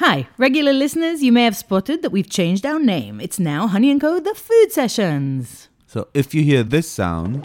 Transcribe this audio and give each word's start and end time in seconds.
Hi, 0.00 0.28
regular 0.38 0.72
listeners, 0.72 1.24
you 1.24 1.32
may 1.32 1.42
have 1.42 1.56
spotted 1.56 2.02
that 2.02 2.10
we've 2.10 2.30
changed 2.30 2.64
our 2.64 2.78
name. 2.78 3.20
It's 3.20 3.40
now 3.40 3.66
Honey 3.66 3.90
and 3.90 4.00
Co. 4.00 4.20
The 4.20 4.32
Food 4.32 4.70
Sessions. 4.70 5.68
So 5.88 6.06
if 6.14 6.32
you 6.32 6.44
hear 6.44 6.62
this 6.62 6.88
sound, 6.88 7.44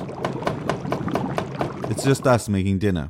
it's 1.89 2.03
just 2.03 2.27
us 2.27 2.47
making 2.47 2.77
dinner. 2.77 3.09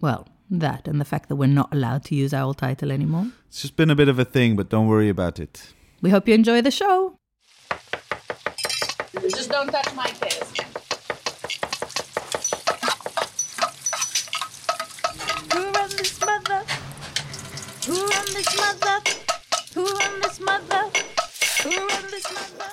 Well, 0.00 0.26
that 0.48 0.88
and 0.88 0.98
the 0.98 1.04
fact 1.04 1.28
that 1.28 1.36
we're 1.36 1.48
not 1.48 1.70
allowed 1.70 2.02
to 2.06 2.14
use 2.14 2.32
our 2.32 2.44
old 2.44 2.56
title 2.56 2.90
anymore. 2.90 3.26
It's 3.48 3.60
just 3.60 3.76
been 3.76 3.90
a 3.90 3.94
bit 3.94 4.08
of 4.08 4.18
a 4.18 4.24
thing, 4.24 4.56
but 4.56 4.70
don't 4.70 4.88
worry 4.88 5.10
about 5.10 5.38
it. 5.38 5.74
We 6.00 6.08
hope 6.08 6.26
you 6.26 6.32
enjoy 6.32 6.62
the 6.62 6.70
show. 6.70 7.14
Just 9.20 9.50
don't 9.50 9.68
touch 9.68 9.94
my 9.94 10.06
face. 10.06 10.52
Who 15.52 15.70
run 15.72 15.90
this 15.90 16.18
mother? 16.24 16.24
Who 16.24 16.24
run 16.24 16.24
this 16.24 16.24
mother? 16.24 16.64
Who 16.64 16.64
run 16.64 16.64
this 16.64 16.64
mother? 16.64 16.64
Who 16.64 16.64
run 16.64 16.64
this 16.64 16.64
mother? 16.64 16.64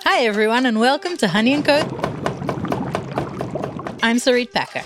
Hi, 0.03 0.25
everyone, 0.25 0.65
and 0.65 0.77
welcome 0.77 1.15
to 1.17 1.29
Honey 1.29 1.53
and 1.53 1.63
Co. 1.63 1.77
I'm 4.03 4.17
Sarit 4.17 4.51
Packer. 4.51 4.83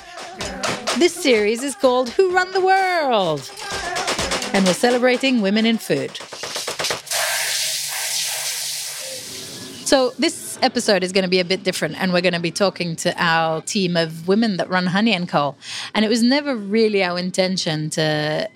This 0.99 1.15
series 1.15 1.63
is 1.63 1.75
called 1.75 2.09
Who 2.11 2.31
Run 2.31 2.51
the 2.51 2.61
World? 2.61 3.51
And 4.53 4.67
we're 4.67 4.73
celebrating 4.73 5.41
women 5.41 5.65
in 5.65 5.79
food. 5.79 6.15
So, 9.87 10.11
this 10.19 10.59
episode 10.61 11.03
is 11.03 11.11
going 11.11 11.23
to 11.23 11.29
be 11.29 11.39
a 11.39 11.45
bit 11.45 11.63
different, 11.63 11.99
and 11.99 12.13
we're 12.13 12.21
going 12.21 12.33
to 12.33 12.39
be 12.39 12.51
talking 12.51 12.95
to 12.97 13.15
our 13.17 13.63
team 13.63 13.97
of 13.97 14.27
women 14.27 14.57
that 14.57 14.69
run 14.69 14.85
Honey 14.85 15.13
and 15.13 15.27
Co. 15.27 15.55
And 15.95 16.05
it 16.05 16.07
was 16.07 16.21
never 16.21 16.55
really 16.55 17.03
our 17.03 17.17
intention 17.17 17.89
to 17.91 18.47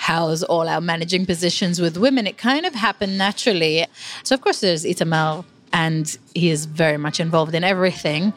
house 0.00 0.42
all 0.42 0.66
our 0.66 0.80
managing 0.80 1.26
positions 1.26 1.80
with 1.80 1.96
women. 1.96 2.26
It 2.26 2.38
kind 2.38 2.64
of 2.64 2.74
happened 2.74 3.18
naturally. 3.18 3.86
So, 4.24 4.34
of 4.34 4.40
course, 4.40 4.60
there's 4.60 4.84
Itamar, 4.84 5.44
and 5.72 6.16
he 6.34 6.50
is 6.50 6.64
very 6.64 6.96
much 6.96 7.20
involved 7.20 7.54
in 7.54 7.62
everything. 7.64 8.32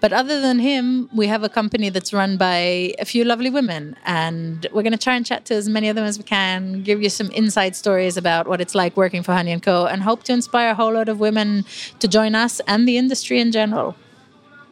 But 0.00 0.12
other 0.12 0.40
than 0.40 0.58
him, 0.58 1.08
we 1.14 1.28
have 1.28 1.42
a 1.44 1.48
company 1.48 1.88
that's 1.88 2.12
run 2.12 2.36
by 2.36 2.92
a 2.98 3.06
few 3.06 3.24
lovely 3.24 3.48
women. 3.48 3.96
And 4.04 4.66
we're 4.72 4.82
going 4.82 4.92
to 4.92 4.98
try 4.98 5.14
and 5.14 5.24
chat 5.24 5.46
to 5.46 5.54
as 5.54 5.66
many 5.66 5.88
of 5.88 5.96
them 5.96 6.04
as 6.04 6.18
we 6.18 6.24
can, 6.24 6.82
give 6.82 7.00
you 7.02 7.08
some 7.08 7.30
inside 7.30 7.74
stories 7.74 8.18
about 8.18 8.46
what 8.46 8.60
it's 8.60 8.74
like 8.74 8.96
working 8.96 9.22
for 9.22 9.32
Honey 9.32 9.58
Co. 9.60 9.86
and 9.86 10.02
hope 10.02 10.24
to 10.24 10.32
inspire 10.32 10.70
a 10.72 10.74
whole 10.74 10.92
lot 10.92 11.08
of 11.08 11.20
women 11.20 11.64
to 12.00 12.06
join 12.08 12.34
us 12.34 12.60
and 12.66 12.86
the 12.86 12.98
industry 12.98 13.40
in 13.40 13.50
general. 13.50 13.96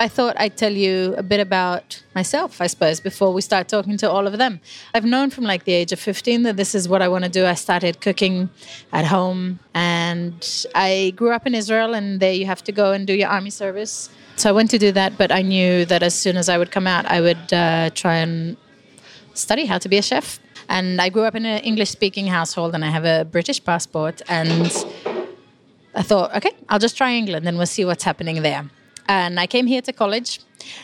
I 0.03 0.09
thought 0.09 0.35
I'd 0.37 0.57
tell 0.57 0.73
you 0.73 1.15
a 1.17 1.23
bit 1.23 1.39
about 1.39 2.03
myself, 2.13 2.61
I 2.61 2.67
suppose, 2.67 2.99
before 2.99 3.33
we 3.33 3.41
start 3.41 3.69
talking 3.69 3.97
to 3.99 4.11
all 4.11 4.27
of 4.27 4.37
them. 4.37 4.61
I've 4.95 5.05
known 5.05 5.31
from 5.31 5.45
like 5.45 5.63
the 5.63 5.75
age 5.81 5.93
of 5.93 6.01
15 6.01 6.43
that 6.43 6.57
this 6.57 6.75
is 6.75 6.89
what 6.89 7.01
I 7.03 7.07
want 7.07 7.23
to 7.23 7.31
do. 7.31 7.47
I 7.47 7.55
started 7.55 8.01
cooking 8.01 8.51
at 8.93 9.05
home 9.05 9.61
and 9.75 10.67
I 10.75 11.13
grew 11.15 11.31
up 11.31 11.47
in 11.47 11.55
Israel, 11.55 11.95
and 11.95 12.19
there 12.19 12.33
you 12.33 12.47
have 12.47 12.65
to 12.65 12.73
go 12.73 12.91
and 12.91 13.07
do 13.07 13.15
your 13.15 13.29
army 13.29 13.51
service. 13.51 14.11
So 14.35 14.49
I 14.49 14.53
went 14.53 14.71
to 14.71 14.79
do 14.79 14.91
that, 14.91 15.17
but 15.17 15.31
I 15.31 15.43
knew 15.43 15.85
that 15.85 16.03
as 16.03 16.17
soon 16.17 16.37
as 16.37 16.49
I 16.49 16.59
would 16.59 16.73
come 16.73 16.89
out, 16.89 17.07
I 17.07 17.21
would 17.21 17.53
uh, 17.53 17.91
try 17.95 18.17
and 18.17 18.57
study 19.34 19.67
how 19.67 19.79
to 19.79 19.89
be 19.89 19.99
a 19.99 20.03
chef. 20.03 20.41
And 20.69 21.01
I 21.01 21.11
grew 21.11 21.23
up 21.23 21.37
in 21.37 21.47
an 21.47 21.61
English 21.63 21.91
speaking 21.91 22.27
household 22.27 22.75
and 22.75 22.84
I 22.84 22.91
have 22.91 23.05
a 23.05 23.25
British 23.25 23.63
passport. 23.63 24.21
And 24.29 24.73
I 25.95 26.03
thought, 26.03 26.34
okay, 26.39 26.55
I'll 26.69 26.81
just 26.81 26.97
try 26.97 27.13
England 27.15 27.47
and 27.47 27.57
we'll 27.57 27.75
see 27.79 27.84
what's 27.84 28.03
happening 28.03 28.43
there. 28.43 28.69
And 29.09 29.39
I 29.39 29.47
came 29.47 29.67
here 29.67 29.83
to 29.83 29.93
college 29.93 30.41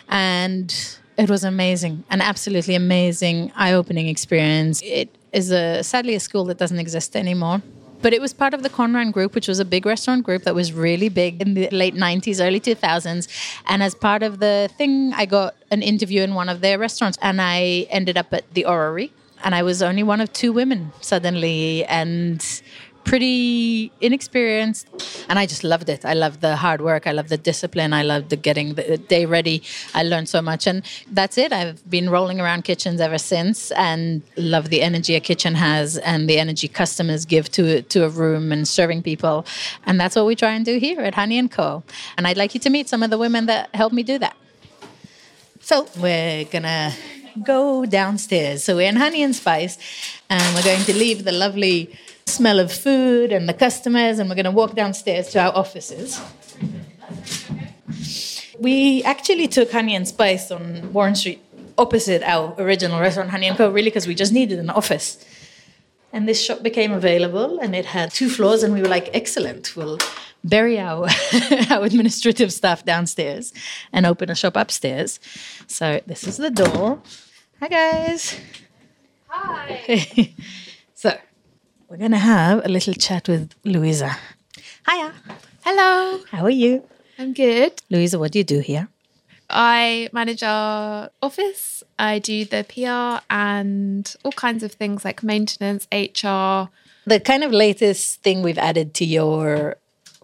and 0.09 0.75
it 1.17 1.29
was 1.29 1.45
amazing, 1.45 2.05
an 2.11 2.21
absolutely 2.21 2.75
amazing, 2.75 3.53
eye 3.57 3.73
opening 3.73 4.09
experience. 4.09 4.81
It 4.83 5.15
is 5.33 5.51
a, 5.51 5.83
sadly 5.83 6.15
a 6.15 6.21
school 6.21 6.45
that 6.47 6.59
doesn't 6.59 6.79
exist 6.79 7.17
anymore. 7.17 7.63
But 8.01 8.13
it 8.13 8.21
was 8.21 8.33
part 8.33 8.55
of 8.55 8.63
the 8.63 8.71
Conran 8.71 9.11
Group, 9.13 9.35
which 9.35 9.49
was 9.49 9.59
a 9.59 9.65
big 9.65 9.85
restaurant 9.85 10.23
group 10.23 10.45
that 10.45 10.55
was 10.55 10.73
really 10.73 11.09
big 11.09 11.43
in 11.43 11.55
the 11.55 11.69
late 11.71 11.97
90s, 11.97 12.41
early 12.41 12.61
2000s. 12.61 13.27
And 13.67 13.83
as 13.83 13.95
part 13.95 14.23
of 14.23 14.39
the 14.39 14.71
thing, 14.79 15.13
I 15.15 15.27
got 15.27 15.57
an 15.73 15.83
interview 15.83 16.23
in 16.23 16.35
one 16.35 16.49
of 16.49 16.61
their 16.61 16.79
restaurants 16.79 17.19
and 17.21 17.43
I 17.43 17.87
ended 17.91 18.17
up 18.17 18.33
at 18.33 18.55
the 18.55 18.65
Orrery. 18.67 19.11
And 19.43 19.55
I 19.55 19.63
was 19.63 19.83
only 19.83 20.03
one 20.03 20.21
of 20.21 20.33
two 20.33 20.53
women 20.53 20.93
suddenly 21.01 21.85
and 21.87 22.45
pretty 23.09 23.91
inexperienced. 24.03 24.87
And 25.31 25.39
I 25.39 25.47
just 25.47 25.65
loved 25.65 25.89
it. 25.89 26.05
I 26.05 26.13
loved 26.13 26.43
the 26.43 26.57
hard 26.57 26.83
work. 26.83 27.07
I 27.07 27.13
loved 27.13 27.31
the 27.31 27.39
discipline. 27.39 27.95
I 27.95 28.03
loved 28.03 28.29
the 28.29 28.37
getting 28.37 28.75
the 28.75 28.99
day 28.99 29.25
ready. 29.25 29.63
I 29.95 30.03
learned 30.03 30.29
so 30.29 30.43
much. 30.43 30.67
And 30.67 30.83
that's 31.11 31.39
it. 31.39 31.51
I've 31.51 31.89
been 31.89 32.11
rolling 32.11 32.39
around 32.39 32.65
kitchens 32.65 33.01
ever 33.01 33.17
since 33.17 33.71
and 33.73 34.23
love 34.37 34.69
the 34.69 34.83
energy 34.83 35.15
a 35.15 35.21
kitchen 35.21 35.55
has 35.55 35.97
and 35.97 36.29
the 36.29 36.39
energy 36.39 36.69
customers 36.69 37.25
give 37.25 37.51
to, 37.53 37.81
to 37.81 38.05
a 38.05 38.11
room 38.11 38.53
and 38.53 38.69
serving 38.69 39.03
people. 39.03 39.47
And 39.87 39.99
that's 39.99 40.15
what 40.15 40.27
we 40.27 40.37
try 40.37 40.53
and 40.53 40.65
do 40.65 40.79
here 40.79 41.01
at 41.01 41.15
Honey 41.15 41.49
& 41.49 41.59
Co. 41.59 41.83
And 42.19 42.27
I'd 42.27 42.37
like 42.37 42.53
you 42.53 42.61
to 42.61 42.71
meet 42.71 42.91
some 42.91 43.03
of 43.03 43.09
the 43.09 43.19
women 43.19 43.47
that 43.47 43.75
helped 43.75 43.95
me 43.95 44.03
do 44.03 44.19
that. 44.19 44.37
So 45.61 45.89
we're 45.99 46.45
gonna 46.45 46.93
go 47.43 47.87
downstairs. 47.87 48.65
So 48.65 48.77
we're 48.77 48.89
in 48.89 48.97
Honey 48.97 49.23
and 49.23 49.35
Spice, 49.35 49.79
and 50.29 50.55
we're 50.55 50.63
going 50.63 50.85
to 50.85 50.95
leave 50.95 51.25
the 51.25 51.33
lovely 51.33 51.97
smell 52.29 52.59
of 52.61 52.73
food 52.73 53.33
and 53.33 53.49
the 53.49 53.55
customers, 53.55 54.19
and 54.19 54.29
we're 54.29 54.37
going 54.37 54.45
to 54.45 54.51
walk 54.51 54.75
downstairs 54.75 55.29
to 55.31 55.41
our 55.41 55.53
offices. 55.55 56.21
We 58.59 59.03
actually 59.05 59.49
took 59.49 59.71
Honey 59.73 59.95
and 59.95 60.07
Spice 60.07 60.51
on 60.51 60.93
Warren 60.93 61.15
Street, 61.15 61.41
opposite 61.77 62.23
our 62.23 62.55
original 62.59 63.01
restaurant, 63.01 63.31
Honey 63.31 63.47
and 63.47 63.57
Co. 63.57 63.71
Really, 63.71 63.91
because 63.91 64.07
we 64.07 64.15
just 64.15 64.33
needed 64.33 64.59
an 64.59 64.71
office. 64.71 65.25
And 66.13 66.29
this 66.29 66.43
shop 66.43 66.63
became 66.63 66.93
available, 66.93 67.59
and 67.61 67.75
it 67.75 67.87
had 67.87 68.11
two 68.11 68.29
floors, 68.29 68.63
and 68.63 68.73
we 68.75 68.81
were 68.81 68.89
like, 68.89 69.11
excellent, 69.13 69.77
we'll 69.77 69.99
bury 70.43 70.79
our, 70.79 71.09
our 71.71 71.85
administrative 71.85 72.53
staff 72.53 72.85
downstairs 72.85 73.53
and 73.93 74.07
open 74.07 74.31
a 74.31 74.35
shop 74.35 74.57
upstairs. 74.57 75.21
So 75.67 76.01
this 76.07 76.27
is 76.27 76.37
the 76.37 76.51
door. 76.51 77.03
Hi, 77.61 77.69
guys. 77.69 78.41
Hi. 79.29 80.35
we're 81.89 81.97
going 81.97 82.11
to 82.11 82.19
have 82.19 82.65
a 82.65 82.69
little 82.69 82.95
chat 82.95 83.29
with 83.29 83.55
Louisa. 83.65 84.17
Hiya. 84.89 85.13
Hello, 85.65 86.21
How 86.31 86.45
are 86.45 86.51
you? 86.51 86.85
I'm 87.19 87.33
good. 87.33 87.73
Louisa, 87.91 88.19
what 88.19 88.33
do 88.33 88.39
you 88.39 88.45
do 88.45 88.61
here? 88.61 88.89
I 89.51 90.09
manage 90.13 90.43
our 90.43 91.11
office. 91.23 91.83
I 91.99 92.19
do 92.19 92.45
the 92.45 92.65
PR 92.69 93.25
and 93.33 94.15
all 94.23 94.33
kinds 94.33 94.63
of 94.63 94.73
things 94.73 95.05
like 95.05 95.23
maintenance, 95.23 95.87
HR. 95.91 96.69
The 97.07 97.21
kind 97.25 97.43
of 97.43 97.53
latest 97.53 98.23
thing 98.23 98.43
we've 98.43 98.59
added 98.59 98.93
to 98.95 99.05
your 99.05 99.77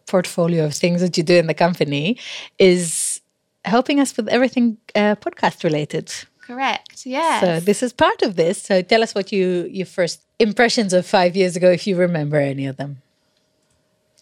portfolio 0.06 0.66
of 0.66 0.74
things 0.74 1.00
that 1.00 1.16
you 1.16 1.22
do 1.22 1.36
in 1.36 1.46
the 1.46 1.54
company 1.54 2.18
is 2.58 3.22
helping 3.64 3.98
us 4.00 4.14
with 4.16 4.28
everything 4.28 4.76
uh, 4.94 5.16
podcast 5.16 5.64
related. 5.64 6.12
Correct. 6.46 7.06
Yeah. 7.06 7.40
So 7.40 7.60
this 7.60 7.82
is 7.82 7.92
part 7.92 8.22
of 8.22 8.36
this. 8.36 8.60
So 8.62 8.82
tell 8.82 9.02
us 9.02 9.14
what 9.14 9.32
you 9.32 9.68
your 9.70 9.86
first 9.86 10.20
impressions 10.38 10.92
of 10.92 11.06
five 11.06 11.34
years 11.36 11.56
ago, 11.56 11.70
if 11.70 11.86
you 11.86 11.96
remember 11.96 12.36
any 12.38 12.66
of 12.66 12.76
them. 12.76 13.00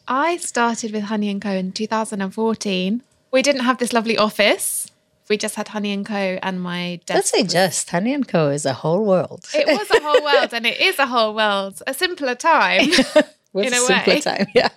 I 0.09 0.37
started 0.39 0.93
with 0.93 1.05
Honey 1.05 1.31
and 1.31 1.41
Co 1.41 1.51
in 1.51 1.73
2014. 1.73 3.03
We 3.31 3.43
didn't 3.43 3.63
have 3.65 3.79
this 3.79 3.93
lovely 3.93 4.17
office. 4.19 4.89
we 5.29 5.37
just 5.39 5.55
had 5.55 5.69
Honey 5.69 5.93
and 5.93 6.05
Co. 6.05 6.39
and 6.43 6.61
my 6.61 7.01
desk. 7.07 7.15
Let's 7.17 7.31
say 7.31 7.43
was- 7.45 7.53
just 7.53 7.91
Honey 7.91 8.13
and 8.13 8.27
Co. 8.29 8.51
is 8.51 8.67
a 8.67 8.75
whole 8.75 9.05
world. 9.05 9.47
It 9.55 9.67
was 9.67 9.91
a 9.91 10.01
whole 10.03 10.23
world, 10.23 10.53
and 10.53 10.67
it 10.67 10.79
is 10.81 10.99
a 10.99 11.07
whole 11.07 11.35
world. 11.35 11.81
A 11.87 11.95
simpler 11.95 12.35
time. 12.35 12.89
Was 13.55 13.67
in 13.67 13.73
a 13.75 13.77
a 13.77 13.81
simpler 13.81 14.15
way. 14.15 14.21
time. 14.21 14.47
Yeah. 14.55 14.71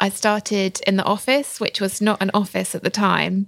I 0.00 0.08
started 0.08 0.80
in 0.86 0.96
the 0.96 1.04
office, 1.04 1.60
which 1.60 1.80
was 1.80 2.00
not 2.00 2.20
an 2.20 2.30
office 2.34 2.74
at 2.74 2.82
the 2.82 2.90
time. 2.90 3.46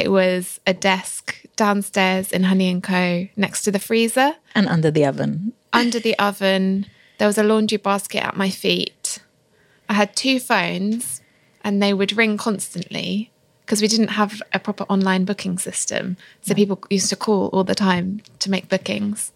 It 0.00 0.10
was 0.10 0.60
a 0.66 0.72
desk 0.72 1.44
downstairs 1.56 2.32
in 2.32 2.44
Honey 2.44 2.70
and 2.70 2.82
Co. 2.82 3.28
next 3.36 3.62
to 3.64 3.70
the 3.70 3.78
freezer. 3.78 4.36
And 4.54 4.66
under 4.66 4.90
the 4.90 5.04
oven. 5.04 5.52
Under 5.74 6.00
the 6.00 6.18
oven, 6.18 6.86
there 7.18 7.28
was 7.28 7.36
a 7.36 7.42
laundry 7.42 7.76
basket 7.76 8.24
at 8.24 8.34
my 8.34 8.48
feet. 8.48 9.18
I 9.90 9.92
had 9.94 10.16
two 10.16 10.40
phones, 10.40 11.20
and 11.62 11.82
they 11.82 11.92
would 11.92 12.16
ring 12.16 12.38
constantly 12.38 13.30
because 13.66 13.82
we 13.82 13.88
didn't 13.88 14.08
have 14.08 14.42
a 14.54 14.58
proper 14.58 14.84
online 14.84 15.26
booking 15.26 15.58
system. 15.58 16.16
So 16.40 16.54
people 16.54 16.82
used 16.88 17.10
to 17.10 17.16
call 17.16 17.48
all 17.52 17.62
the 17.64 17.74
time 17.74 18.22
to 18.38 18.50
make 18.50 18.68
bookings. 18.70 19.32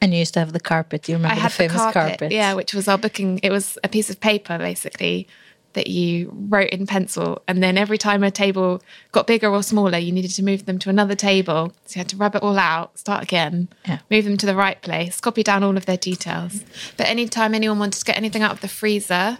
And 0.00 0.12
you 0.12 0.20
used 0.20 0.34
to 0.34 0.40
have 0.40 0.52
the 0.52 0.60
carpet. 0.60 1.02
Do 1.02 1.12
You 1.12 1.18
remember 1.18 1.34
I 1.36 1.38
had 1.40 1.50
the 1.50 1.56
famous 1.56 1.72
the 1.72 1.78
carpet, 1.92 2.18
carpet? 2.20 2.32
yeah, 2.32 2.54
which 2.54 2.72
was 2.72 2.86
our 2.86 2.98
booking. 2.98 3.40
It 3.42 3.50
was 3.50 3.78
a 3.82 3.88
piece 3.88 4.10
of 4.10 4.20
paper 4.20 4.58
basically 4.58 5.26
that 5.74 5.86
you 5.88 6.32
wrote 6.48 6.70
in 6.70 6.86
pencil, 6.86 7.42
and 7.46 7.62
then 7.62 7.76
every 7.78 7.98
time 7.98 8.24
a 8.24 8.30
table 8.30 8.82
got 9.12 9.26
bigger 9.26 9.48
or 9.48 9.62
smaller, 9.62 9.98
you 9.98 10.10
needed 10.12 10.30
to 10.32 10.42
move 10.42 10.66
them 10.66 10.78
to 10.80 10.90
another 10.90 11.14
table. 11.14 11.72
So 11.86 11.96
you 11.96 12.00
had 12.00 12.08
to 12.08 12.16
rub 12.16 12.34
it 12.34 12.42
all 12.42 12.58
out, 12.58 12.98
start 12.98 13.22
again, 13.22 13.68
Yeah. 13.86 13.98
move 14.10 14.24
them 14.24 14.36
to 14.38 14.46
the 14.46 14.56
right 14.56 14.80
place, 14.82 15.20
copy 15.20 15.42
down 15.42 15.62
all 15.62 15.76
of 15.76 15.86
their 15.86 15.96
details. 15.96 16.64
But 16.96 17.06
anytime 17.08 17.54
anyone 17.54 17.78
wanted 17.78 17.98
to 17.98 18.04
get 18.04 18.16
anything 18.16 18.42
out 18.42 18.52
of 18.52 18.60
the 18.60 18.68
freezer 18.68 19.38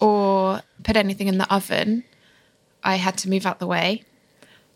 or 0.00 0.62
put 0.82 0.96
anything 0.96 1.28
in 1.28 1.38
the 1.38 1.52
oven, 1.54 2.04
I 2.82 2.96
had 2.96 3.16
to 3.18 3.28
move 3.30 3.46
out 3.46 3.58
the 3.58 3.66
way. 3.66 4.02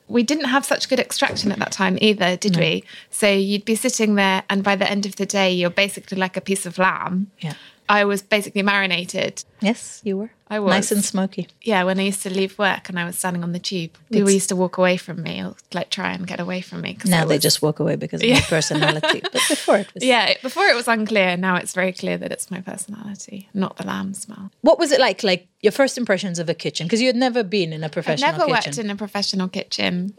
We 0.07 0.23
didn't 0.23 0.45
have 0.47 0.67
such 0.67 0.91
good 0.91 1.01
extraction 1.01 1.51
at 1.51 1.59
that 1.61 1.73
time 1.73 1.97
either, 2.01 2.37
did 2.37 2.59
we? 2.59 2.85
So 3.11 3.31
you'd 3.31 3.65
be 3.65 3.75
sitting 3.75 4.17
there, 4.17 4.43
and 4.51 4.63
by 4.63 4.77
the 4.77 4.89
end 4.91 5.07
of 5.07 5.17
the 5.17 5.25
day, 5.25 5.51
you're 5.51 5.71
basically 5.71 6.19
like 6.19 6.37
a 6.37 6.43
piece 6.43 6.67
of 6.67 6.77
lamb. 6.79 7.31
Yeah. 7.41 7.55
I 7.89 8.05
was 8.05 8.21
basically 8.23 8.63
marinated. 8.63 9.45
Yes, 9.61 10.03
you 10.05 10.17
were. 10.19 10.31
I 10.57 10.59
Nice 10.77 10.93
and 10.93 11.05
smoky. 11.05 11.49
Yeah, 11.63 11.85
when 11.85 11.99
I 11.99 12.03
used 12.03 12.23
to 12.23 12.31
leave 12.31 12.59
work 12.59 12.89
and 12.89 12.99
I 12.99 13.05
was 13.05 13.17
standing 13.19 13.43
on 13.43 13.53
the 13.53 13.59
tube, 13.59 13.93
people 14.11 14.29
It's- 14.29 14.35
used 14.35 14.49
to 14.51 14.57
walk 14.57 14.79
away 14.79 14.97
from 14.97 15.23
me 15.23 15.43
or 15.45 15.55
like 15.73 15.91
try 15.91 16.13
and 16.13 16.27
get 16.27 16.41
away 16.41 16.61
from 16.61 16.81
me. 16.83 16.97
Now 17.05 17.25
they 17.25 17.39
just 17.39 17.63
walk 17.63 17.81
away 17.81 17.97
because 17.97 18.23
of 18.23 18.29
my 18.31 18.41
personality. 18.41 19.21
But 19.23 19.33
before 19.49 19.79
it 19.79 19.89
was. 19.95 20.05
Yeah, 20.05 20.35
before 20.43 20.65
it 20.67 20.75
was 20.77 20.89
unclear. 20.89 21.37
Now 21.37 21.57
it's 21.57 21.73
very 21.75 21.93
clear 21.93 22.17
that 22.19 22.31
it's 22.33 22.51
my 22.51 22.61
personality, 22.61 23.49
not 23.55 23.77
the 23.77 23.87
lamb 23.87 24.15
smell. 24.15 24.51
What 24.63 24.79
was 24.79 24.93
it 24.93 25.01
like? 25.01 25.23
Like 25.23 25.47
your 25.61 25.73
first 25.73 25.97
impressions 25.99 26.39
of 26.39 26.49
a 26.49 26.55
kitchen? 26.55 26.87
Because 26.87 27.01
you 27.01 27.07
had 27.09 27.17
never 27.17 27.43
been 27.43 27.73
in 27.73 27.83
a 27.83 27.87
I've 27.87 27.93
professional 27.93 28.33
never 28.33 28.45
kitchen. 28.47 28.71
worked 28.71 28.79
in 28.79 28.91
a 28.91 28.97
professional 28.97 29.49
kitchen. 29.49 30.15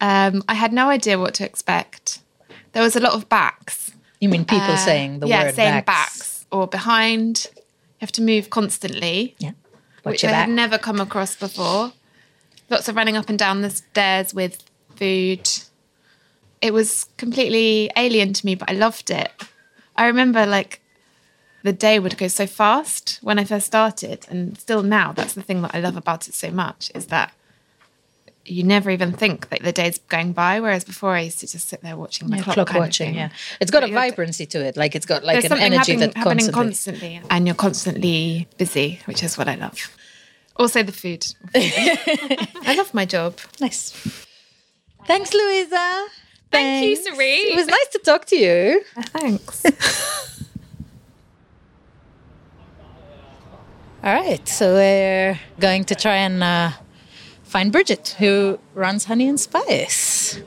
Um, 0.00 0.42
I 0.48 0.54
had 0.54 0.72
no 0.72 0.88
idea 0.88 1.18
what 1.18 1.34
to 1.34 1.44
expect. 1.44 2.20
There 2.72 2.82
was 2.82 2.96
a 2.96 3.00
lot 3.00 3.12
of 3.14 3.28
backs. 3.28 3.92
you 4.20 4.28
mean 4.28 4.44
people 4.44 4.64
Uh, 4.74 4.76
saying 4.76 5.20
the 5.20 5.26
yeah, 5.28 5.44
word 5.44 5.54
saying 5.54 5.82
backs? 5.84 5.86
backs. 6.18 6.46
or 6.50 6.66
behind. 6.66 7.46
Have 8.02 8.12
to 8.12 8.22
move 8.22 8.50
constantly, 8.50 9.34
Yeah. 9.38 9.52
Watch 10.04 10.12
which 10.14 10.24
I 10.24 10.32
back. 10.32 10.46
had 10.46 10.50
never 10.50 10.76
come 10.76 11.00
across 11.00 11.36
before. 11.36 11.92
Lots 12.68 12.88
of 12.88 12.96
running 12.96 13.16
up 13.16 13.28
and 13.30 13.38
down 13.38 13.62
the 13.62 13.70
stairs 13.70 14.34
with 14.34 14.62
food. 14.96 15.48
It 16.60 16.72
was 16.74 17.06
completely 17.16 17.90
alien 17.96 18.32
to 18.32 18.44
me, 18.44 18.56
but 18.56 18.68
I 18.68 18.72
loved 18.74 19.08
it. 19.10 19.30
I 19.96 20.06
remember 20.08 20.44
like 20.46 20.80
the 21.62 21.72
day 21.72 22.00
would 22.00 22.18
go 22.18 22.26
so 22.26 22.46
fast 22.48 23.20
when 23.22 23.38
I 23.38 23.44
first 23.44 23.66
started, 23.66 24.26
and 24.28 24.58
still 24.58 24.82
now. 24.82 25.12
That's 25.12 25.34
the 25.34 25.42
thing 25.42 25.62
that 25.62 25.72
I 25.74 25.78
love 25.80 25.96
about 25.96 26.26
it 26.26 26.34
so 26.34 26.50
much 26.50 26.90
is 26.96 27.06
that 27.06 27.32
you 28.44 28.62
never 28.64 28.90
even 28.90 29.12
think 29.12 29.48
that 29.50 29.62
the 29.62 29.72
day's 29.72 29.98
going 30.08 30.32
by. 30.32 30.60
Whereas 30.60 30.84
before, 30.84 31.12
I 31.14 31.20
used 31.20 31.38
to 31.40 31.46
just 31.46 31.68
sit 31.68 31.80
there 31.82 31.96
watching 31.96 32.28
my 32.28 32.36
Yeah, 32.38 32.42
clock, 32.42 32.56
clock 32.68 32.74
watching, 32.74 33.14
yeah. 33.14 33.30
It's 33.60 33.70
got 33.70 33.82
a 33.84 33.86
But 33.86 33.90
to- 33.90 33.94
vibrancy 33.94 34.46
to 34.46 34.64
it. 34.64 34.76
Like 34.76 34.94
it's 34.96 35.06
got 35.06 35.24
like 35.24 35.44
an 35.44 35.52
energy 35.52 35.96
that 35.96 36.14
happening 36.16 36.50
constantly. 36.50 37.10
constantly, 37.16 37.22
and 37.30 37.46
you're 37.46 37.54
constantly 37.54 38.48
busy, 38.58 39.00
which 39.06 39.22
is 39.22 39.38
what 39.38 39.48
I 39.48 39.54
love. 39.54 39.78
Also, 40.56 40.82
the 40.82 40.92
food. 40.92 41.24
I 41.54 42.74
love 42.76 42.92
my 42.92 43.04
job. 43.04 43.38
Nice. 43.60 43.92
Thanks, 45.06 45.32
Louisa. 45.32 46.06
Thank 46.50 46.84
you. 46.86 46.96
Sari. 46.96 47.32
It 47.52 47.56
was 47.56 47.66
nice 47.66 47.88
to 47.92 47.98
talk 48.00 48.26
to 48.26 48.36
you. 48.36 48.82
Thanks. 49.14 49.64
All 54.04 54.12
right, 54.12 54.46
so 54.48 54.74
we're 54.74 55.38
going 55.60 55.84
to 55.84 55.94
try 55.94 56.16
and 56.16 56.42
uh, 56.42 56.70
find 57.52 57.70
Bridget, 57.70 58.16
who 58.18 58.58
runs 58.74 59.04
Honey 59.04 59.28
and 59.28 59.38
Spice. 59.38 60.40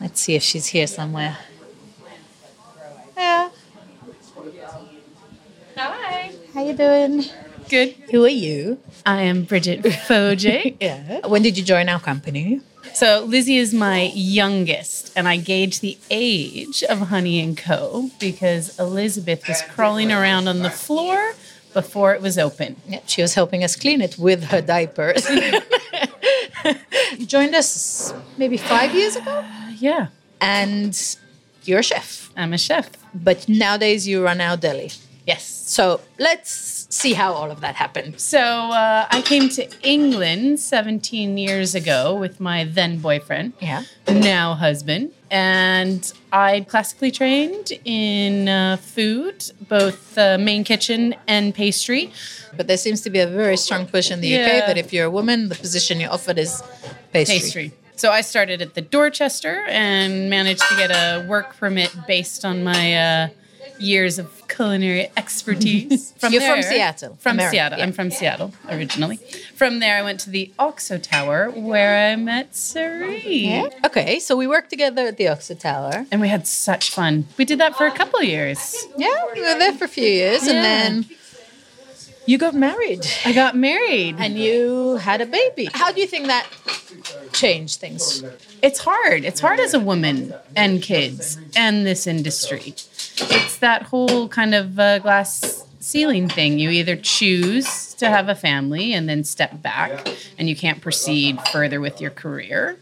Let's 0.00 0.20
see 0.20 0.36
if 0.36 0.44
she's 0.44 0.66
here 0.66 0.86
somewhere. 0.86 1.36
Yeah. 3.16 3.50
Hi. 5.76 6.30
How 6.54 6.64
you 6.64 6.74
doing? 6.74 7.24
Good. 7.68 7.96
Who 8.12 8.24
are 8.24 8.28
you? 8.28 8.78
I 9.04 9.22
am 9.22 9.42
Bridget 9.42 9.82
Foj. 9.82 10.76
Yeah. 10.80 11.26
When 11.26 11.42
did 11.42 11.58
you 11.58 11.64
join 11.64 11.88
our 11.88 11.98
company? 11.98 12.60
so 12.94 13.24
Lizzie 13.26 13.56
is 13.56 13.74
my 13.74 14.12
youngest, 14.14 15.12
and 15.16 15.26
I 15.26 15.36
gauge 15.36 15.80
the 15.80 15.98
age 16.10 16.84
of 16.84 17.08
Honey 17.08 17.40
and 17.40 17.56
Co. 17.58 18.08
because 18.20 18.78
Elizabeth 18.78 19.48
was 19.48 19.62
crawling 19.62 20.12
around 20.12 20.46
on 20.46 20.60
the 20.60 20.70
floor 20.70 21.32
before 21.72 22.14
it 22.14 22.22
was 22.22 22.38
open. 22.38 22.76
Yeah, 22.88 23.00
she 23.06 23.20
was 23.20 23.34
helping 23.34 23.64
us 23.64 23.74
clean 23.74 24.00
it 24.00 24.16
with 24.16 24.44
her 24.44 24.60
diapers. 24.60 25.26
joined 27.30 27.54
us 27.54 28.12
maybe 28.36 28.56
five 28.56 28.90
years 28.94 29.14
ago, 29.16 29.44
Yeah, 29.78 30.08
and 30.40 30.92
you're 31.64 31.80
a 31.80 31.88
chef. 31.92 32.30
I'm 32.36 32.52
a 32.52 32.58
chef. 32.58 32.90
But 33.14 33.48
nowadays 33.48 34.06
you 34.08 34.22
run 34.24 34.40
our 34.40 34.56
deli. 34.56 34.90
Yes. 35.26 35.44
So 35.44 36.00
let's 36.18 36.50
see 36.90 37.12
how 37.14 37.32
all 37.32 37.50
of 37.50 37.60
that 37.60 37.74
happened. 37.76 38.20
So 38.20 38.38
uh, 38.40 39.06
I 39.10 39.22
came 39.22 39.48
to 39.50 39.62
England 39.82 40.58
17 40.60 41.38
years 41.38 41.74
ago 41.74 42.14
with 42.22 42.40
my 42.40 42.64
then 42.64 42.98
boyfriend, 42.98 43.52
Yeah. 43.60 43.82
now 44.08 44.54
husband, 44.54 45.12
and 45.30 46.12
I 46.32 46.60
classically 46.68 47.10
trained 47.10 47.72
in 47.84 48.48
uh, 48.48 48.76
food, 48.76 49.50
both 49.68 50.18
uh, 50.18 50.38
main 50.38 50.64
kitchen 50.64 51.14
and 51.26 51.54
pastry. 51.54 52.12
But 52.56 52.66
there 52.66 52.76
seems 52.76 53.00
to 53.02 53.10
be 53.10 53.20
a 53.20 53.26
very 53.26 53.56
strong 53.56 53.86
push 53.86 54.10
in 54.10 54.20
the 54.20 54.34
UK 54.34 54.66
that 54.66 54.76
if 54.76 54.92
you're 54.92 55.06
a 55.06 55.10
woman, 55.10 55.48
the 55.48 55.54
position 55.54 56.00
you're 56.00 56.12
offered 56.12 56.38
is 56.38 56.62
pastry. 57.12 57.38
pastry. 57.38 57.72
So 57.94 58.10
I 58.10 58.22
started 58.22 58.62
at 58.62 58.74
the 58.74 58.80
Dorchester 58.80 59.64
and 59.68 60.30
managed 60.30 60.62
to 60.62 60.76
get 60.76 60.90
a 60.90 61.26
work 61.28 61.56
permit 61.58 61.94
based 62.06 62.44
on 62.44 62.64
my 62.64 62.96
uh, 62.96 63.28
years 63.80 64.18
of 64.18 64.26
culinary 64.48 65.10
expertise. 65.16 66.12
You're 66.30 66.40
from 66.42 66.62
Seattle, 66.62 67.16
From 67.20 67.36
America, 67.36 67.52
Seattle. 67.52 67.78
yeah. 67.78 67.84
I'm 67.84 67.92
from 67.92 68.10
Seattle 68.10 68.52
originally. 68.68 69.16
From 69.54 69.78
there, 69.80 69.96
I 69.98 70.02
went 70.02 70.20
to 70.20 70.30
the 70.30 70.52
Oxo 70.58 70.98
Tower 70.98 71.50
where 71.50 72.12
I 72.12 72.16
met 72.16 72.54
Sari. 72.54 73.22
Yeah. 73.26 73.68
Okay, 73.86 74.18
so 74.18 74.36
we 74.36 74.46
worked 74.46 74.70
together 74.70 75.06
at 75.06 75.16
the 75.16 75.28
Oxo 75.28 75.54
Tower. 75.54 76.06
And 76.10 76.20
we 76.20 76.28
had 76.28 76.46
such 76.46 76.90
fun. 76.90 77.26
We 77.38 77.44
did 77.44 77.58
that 77.60 77.76
for 77.76 77.86
a 77.86 77.92
couple 77.92 78.18
of 78.20 78.24
years. 78.26 78.86
Yeah, 78.96 79.08
we 79.34 79.40
were 79.40 79.58
there 79.58 79.72
for 79.74 79.84
a 79.84 79.88
few 79.88 80.04
years, 80.04 80.42
and 80.46 80.64
then 80.64 81.06
you 82.26 82.38
got 82.38 82.54
married 82.54 83.04
I 83.24 83.32
got 83.32 83.56
married. 83.56 84.16
and 84.18 84.38
you 84.38 84.96
had 84.96 85.20
a 85.20 85.26
baby. 85.26 85.68
How 85.72 85.90
do 85.90 86.00
you 86.00 86.06
think 86.06 86.26
that 86.26 86.46
changed 87.32 87.80
things? 87.80 88.22
it's 88.62 88.78
hard. 88.80 89.24
It's 89.24 89.40
hard 89.40 89.58
as 89.58 89.72
a 89.74 89.80
woman 89.80 90.34
and 90.54 90.82
kids 90.82 91.38
and 91.56 91.86
this 91.86 92.06
industry. 92.06 92.74
It's 93.22 93.58
that 93.58 93.82
whole 93.84 94.28
kind 94.28 94.54
of 94.54 94.78
uh, 94.78 94.98
glass 95.00 95.64
ceiling 95.80 96.28
thing. 96.28 96.58
You 96.58 96.70
either 96.70 96.96
choose 96.96 97.94
to 97.94 98.08
have 98.08 98.28
a 98.28 98.34
family 98.34 98.92
and 98.92 99.08
then 99.08 99.24
step 99.24 99.62
back 99.62 100.08
and 100.38 100.48
you 100.48 100.56
can't 100.56 100.80
proceed 100.80 101.40
further 101.48 101.80
with 101.80 102.00
your 102.00 102.10
career, 102.10 102.78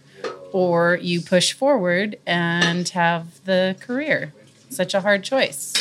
or 0.52 0.98
you 1.00 1.20
push 1.20 1.52
forward 1.52 2.18
and 2.26 2.88
have 2.90 3.44
the 3.44 3.76
career. 3.80 4.32
Such 4.70 4.94
a 4.94 5.00
hard 5.00 5.24
choice. 5.24 5.74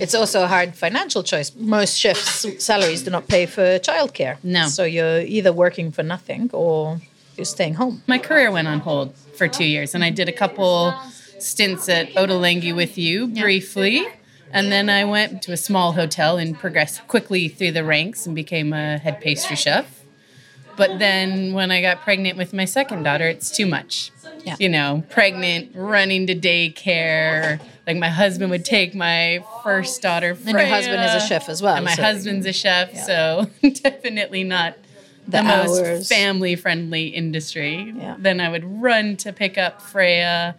It's 0.00 0.14
also 0.14 0.44
a 0.44 0.46
hard 0.46 0.74
financial 0.74 1.22
choice. 1.22 1.54
Most 1.54 1.98
chefs' 1.98 2.46
salaries 2.64 3.02
do 3.02 3.10
not 3.10 3.28
pay 3.28 3.46
for 3.46 3.78
childcare. 3.78 4.36
No. 4.42 4.68
So 4.68 4.84
you're 4.84 5.20
either 5.20 5.52
working 5.52 5.90
for 5.92 6.02
nothing 6.02 6.50
or 6.52 7.00
you're 7.36 7.44
staying 7.44 7.74
home. 7.74 8.02
my 8.06 8.18
career 8.18 8.50
went 8.50 8.68
on 8.68 8.80
hold 8.80 9.14
for 9.36 9.46
two 9.48 9.64
years, 9.64 9.94
and 9.94 10.02
I 10.02 10.10
did 10.10 10.28
a 10.28 10.32
couple 10.32 10.94
stints 11.42 11.88
at 11.88 12.08
Ottolenghi 12.10 12.74
with 12.74 12.96
you 12.98 13.28
briefly, 13.28 14.06
and 14.52 14.72
then 14.72 14.88
I 14.88 15.04
went 15.04 15.42
to 15.42 15.52
a 15.52 15.56
small 15.56 15.92
hotel 15.92 16.38
and 16.38 16.58
progressed 16.58 17.06
quickly 17.08 17.48
through 17.48 17.72
the 17.72 17.84
ranks 17.84 18.26
and 18.26 18.34
became 18.34 18.72
a 18.72 18.98
head 18.98 19.20
pastry 19.20 19.56
chef. 19.56 20.04
But 20.76 20.98
then 21.00 21.54
when 21.54 21.70
I 21.72 21.80
got 21.82 22.02
pregnant 22.02 22.38
with 22.38 22.52
my 22.52 22.64
second 22.64 23.02
daughter, 23.02 23.26
it's 23.26 23.50
too 23.50 23.66
much. 23.66 24.12
Yeah. 24.44 24.54
You 24.60 24.68
know, 24.68 25.02
pregnant, 25.10 25.72
running 25.74 26.28
to 26.28 26.36
daycare. 26.36 27.60
Like 27.86 27.96
my 27.96 28.08
husband 28.08 28.50
would 28.50 28.64
take 28.64 28.94
my 28.94 29.44
first 29.64 30.00
daughter. 30.02 30.30
And 30.46 30.48
your 30.50 30.66
husband 30.66 31.02
is 31.02 31.14
a 31.22 31.26
chef 31.26 31.48
as 31.48 31.60
well, 31.60 31.74
And 31.74 31.84
my 31.84 31.94
so- 31.94 32.02
husband's 32.02 32.46
a 32.46 32.52
chef, 32.52 32.94
so 32.96 33.50
definitely 33.82 34.44
not 34.44 34.76
the, 35.30 35.38
hours. 35.38 35.68
most 35.80 36.08
family 36.08 36.56
friendly 36.56 37.06
industry. 37.08 37.92
Yeah. 37.96 38.16
Then 38.18 38.40
I 38.40 38.48
would 38.48 38.64
run 38.82 39.16
to 39.18 39.32
pick 39.32 39.56
up 39.58 39.80
Freya, 39.82 40.56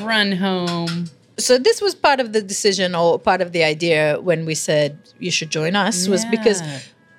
run 0.00 0.32
home. 0.32 1.06
so 1.38 1.58
this 1.58 1.80
was 1.80 1.94
part 1.94 2.20
of 2.20 2.32
the 2.32 2.42
decision 2.42 2.94
or 2.94 3.18
part 3.18 3.40
of 3.40 3.50
the 3.52 3.64
idea 3.64 4.20
when 4.20 4.44
we 4.46 4.54
said 4.54 4.96
you 5.18 5.30
should 5.30 5.50
join 5.50 5.74
us 5.74 6.06
was 6.08 6.24
because 6.26 6.62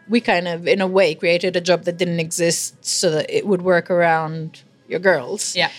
we 0.07 0.21
kind 0.21 0.47
of 0.47 0.67
in 0.67 0.79
a 0.81 0.87
way 0.87 1.15
created 1.15 1.55
a 1.55 1.61
job 1.61 1.83
that 1.83 1.97
didn't 1.97 2.19
exist 2.19 2.75
so 2.85 3.09
that 3.11 3.25
it 3.29 3.45
would 3.45 3.61
work 3.61 3.89
around 3.91 4.61
your 4.87 4.99
girls 4.99 5.55
Yeah. 5.55 5.69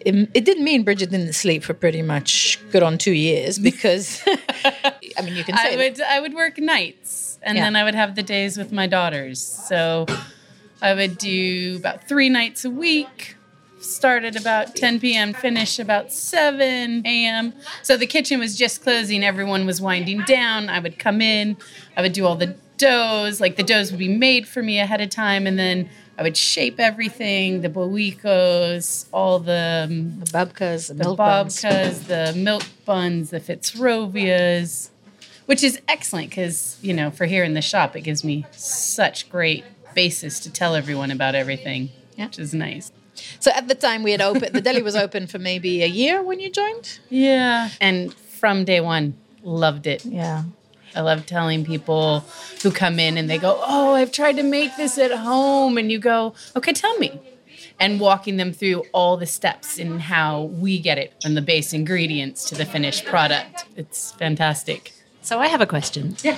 it, 0.00 0.14
it 0.32 0.44
didn't 0.46 0.64
mean 0.64 0.84
bridget 0.84 1.10
didn't 1.10 1.34
sleep 1.34 1.62
for 1.64 1.74
pretty 1.74 2.00
much 2.00 2.58
good 2.70 2.82
on 2.82 2.96
two 2.96 3.12
years 3.12 3.58
because 3.58 4.22
i 5.18 5.20
mean 5.24 5.34
you 5.36 5.44
can 5.44 5.56
say 5.64 5.74
I 5.74 5.76
that. 5.76 5.78
would 5.78 6.00
I 6.00 6.20
would 6.20 6.34
work 6.34 6.56
nights 6.58 7.38
and 7.42 7.56
Yeah. 7.58 7.64
then 7.64 7.74
I 7.76 7.82
would 7.84 7.94
have 7.96 8.14
the 8.14 8.22
days 8.22 8.56
with 8.56 8.70
my 8.72 8.86
daughters. 8.86 9.40
So 9.68 10.06
I 10.82 10.94
would 10.94 11.16
do 11.16 11.76
about 11.78 12.08
three 12.08 12.28
nights 12.28 12.64
a 12.64 12.70
week. 12.70 13.36
Start 13.78 14.24
at 14.24 14.38
about 14.38 14.76
10 14.76 15.00
p.m., 15.00 15.32
finish 15.32 15.78
about 15.78 16.12
7 16.12 17.02
a.m. 17.06 17.54
So 17.82 17.96
the 17.96 18.06
kitchen 18.06 18.38
was 18.38 18.56
just 18.56 18.82
closing, 18.82 19.24
everyone 19.24 19.64
was 19.64 19.80
winding 19.80 20.22
down. 20.22 20.68
I 20.68 20.80
would 20.80 20.98
come 20.98 21.20
in, 21.20 21.56
I 21.96 22.02
would 22.02 22.12
do 22.12 22.26
all 22.26 22.36
the 22.36 22.56
doughs, 22.78 23.40
like 23.40 23.56
the 23.56 23.62
doughs 23.62 23.90
would 23.92 23.98
be 23.98 24.08
made 24.08 24.46
for 24.46 24.62
me 24.62 24.80
ahead 24.80 25.00
of 25.00 25.10
time, 25.10 25.46
and 25.46 25.58
then 25.58 25.88
I 26.18 26.22
would 26.22 26.36
shape 26.36 26.78
everything 26.78 27.62
the 27.62 27.68
boicos, 27.68 29.06
all 29.12 29.38
the 29.38 29.86
um, 29.88 30.18
the 30.20 30.26
babkas 30.26 30.88
the, 30.88 30.94
the 30.94 31.04
milk 31.04 31.16
buns. 31.16 31.62
babkas, 31.62 32.06
the 32.06 32.38
milk 32.38 32.64
buns, 32.84 33.30
the 33.30 33.40
Fitzrovias, 33.40 34.90
which 35.46 35.62
is 35.62 35.80
excellent 35.88 36.30
because 36.30 36.76
you 36.82 36.92
know 36.92 37.10
for 37.10 37.26
here 37.26 37.44
in 37.44 37.54
the 37.54 37.62
shop 37.62 37.96
it 37.96 38.02
gives 38.02 38.24
me 38.24 38.46
such 38.52 39.28
great 39.30 39.64
basis 39.94 40.40
to 40.40 40.50
tell 40.50 40.74
everyone 40.74 41.10
about 41.10 41.34
everything, 41.34 41.90
Yeah. 42.16 42.26
which 42.26 42.38
is 42.38 42.52
nice. 42.54 42.92
so 43.40 43.50
at 43.54 43.68
the 43.68 43.74
time 43.74 44.02
we 44.02 44.10
had 44.12 44.22
opened 44.22 44.52
the 44.54 44.60
deli 44.60 44.82
was 44.82 44.96
open 44.96 45.26
for 45.26 45.38
maybe 45.38 45.82
a 45.82 45.86
year 45.86 46.22
when 46.22 46.40
you 46.40 46.50
joined 46.50 46.98
Yeah, 47.10 47.68
and 47.80 48.12
from 48.14 48.64
day 48.64 48.80
one, 48.80 49.14
loved 49.42 49.86
it. 49.86 50.04
yeah 50.06 50.44
I 50.94 51.00
love 51.00 51.24
telling 51.26 51.64
people 51.64 52.22
who 52.62 52.70
come 52.70 52.98
in 52.98 53.16
and 53.16 53.28
they 53.30 53.38
go, 53.38 53.58
"Oh, 53.64 53.94
I've 53.94 54.12
tried 54.12 54.36
to 54.36 54.42
make 54.42 54.76
this 54.76 54.98
at 54.98 55.10
home," 55.10 55.78
and 55.78 55.90
you 55.90 55.98
go, 55.98 56.34
"Okay, 56.54 56.74
tell 56.74 56.94
me." 56.98 57.18
And 57.80 57.98
walking 57.98 58.36
them 58.36 58.52
through 58.52 58.84
all 58.92 59.16
the 59.16 59.24
steps 59.26 59.78
in 59.78 60.00
how 60.00 60.42
we 60.64 60.78
get 60.78 60.98
it 60.98 61.14
from 61.22 61.32
the 61.32 61.40
base 61.40 61.72
ingredients 61.72 62.44
to 62.50 62.54
the 62.54 62.66
finished 62.66 63.06
product. 63.06 63.64
It's 63.74 64.12
fantastic. 64.18 64.92
So 65.22 65.40
I 65.40 65.46
have 65.48 65.62
a 65.62 65.66
question. 65.66 66.14
Yeah. 66.22 66.36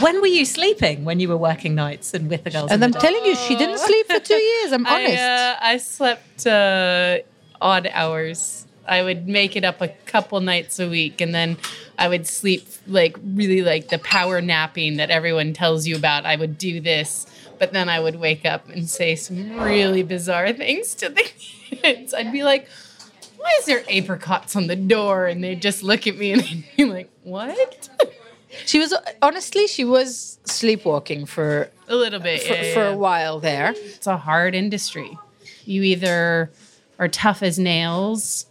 When 0.00 0.20
were 0.20 0.26
you 0.26 0.44
sleeping 0.44 1.04
when 1.04 1.20
you 1.20 1.28
were 1.28 1.36
working 1.36 1.74
nights 1.74 2.12
and 2.14 2.28
with 2.28 2.44
the 2.44 2.50
girls? 2.50 2.70
and 2.70 2.84
i'm 2.84 2.90
the 2.92 2.98
telling 2.98 3.24
you 3.24 3.34
she 3.34 3.56
didn't 3.56 3.78
sleep 3.78 4.06
for 4.06 4.20
two 4.20 4.34
years 4.36 4.72
i'm 4.72 4.86
honest 4.86 5.16
I, 5.22 5.52
uh, 5.52 5.56
I 5.60 5.76
slept 5.78 6.46
uh, 6.46 7.18
odd 7.60 7.88
hours. 7.92 8.66
I 8.88 9.02
would 9.02 9.26
make 9.26 9.56
it 9.56 9.64
up 9.64 9.80
a 9.80 9.88
couple 10.06 10.40
nights 10.40 10.78
a 10.78 10.88
week, 10.88 11.20
and 11.20 11.34
then 11.34 11.56
I 11.98 12.06
would 12.06 12.24
sleep 12.26 12.68
like 12.86 13.16
really 13.24 13.62
like 13.62 13.88
the 13.88 13.98
power 13.98 14.40
napping 14.40 14.98
that 14.98 15.10
everyone 15.10 15.54
tells 15.54 15.88
you 15.88 15.96
about. 15.96 16.24
I 16.24 16.36
would 16.36 16.56
do 16.56 16.80
this, 16.80 17.26
but 17.58 17.72
then 17.72 17.88
I 17.88 17.98
would 17.98 18.16
wake 18.16 18.44
up 18.44 18.68
and 18.68 18.88
say 18.88 19.16
some 19.16 19.58
really 19.58 20.04
bizarre 20.04 20.52
things 20.52 20.94
to 20.96 21.08
the 21.08 21.22
kids. 21.70 22.14
I'd 22.14 22.30
be 22.30 22.44
like, 22.44 22.68
"Why 23.38 23.50
is 23.58 23.64
there 23.64 23.82
apricots 23.90 24.54
on 24.54 24.68
the 24.68 24.76
door?" 24.76 25.26
And 25.26 25.42
they'd 25.42 25.60
just 25.60 25.82
look 25.82 26.06
at 26.06 26.16
me 26.16 26.32
and 26.32 26.42
they'd 26.42 26.64
be 26.76 26.84
like, 26.84 27.10
"What?" 27.24 27.88
She 28.64 28.78
was 28.78 28.94
honestly 29.22 29.66
she 29.66 29.84
was 29.84 30.38
sleepwalking 30.44 31.26
for 31.26 31.70
a 31.88 31.94
little 31.96 32.20
bit 32.20 32.42
for, 32.42 32.54
yeah, 32.54 32.74
for 32.74 32.80
yeah. 32.80 32.88
a 32.88 32.96
while 32.96 33.38
there 33.40 33.74
it's 33.76 34.06
a 34.06 34.16
hard 34.16 34.54
industry. 34.54 35.16
You 35.64 35.82
either 35.82 36.50
are 36.98 37.08
tough 37.08 37.42
as 37.42 37.58
nails 37.58 38.46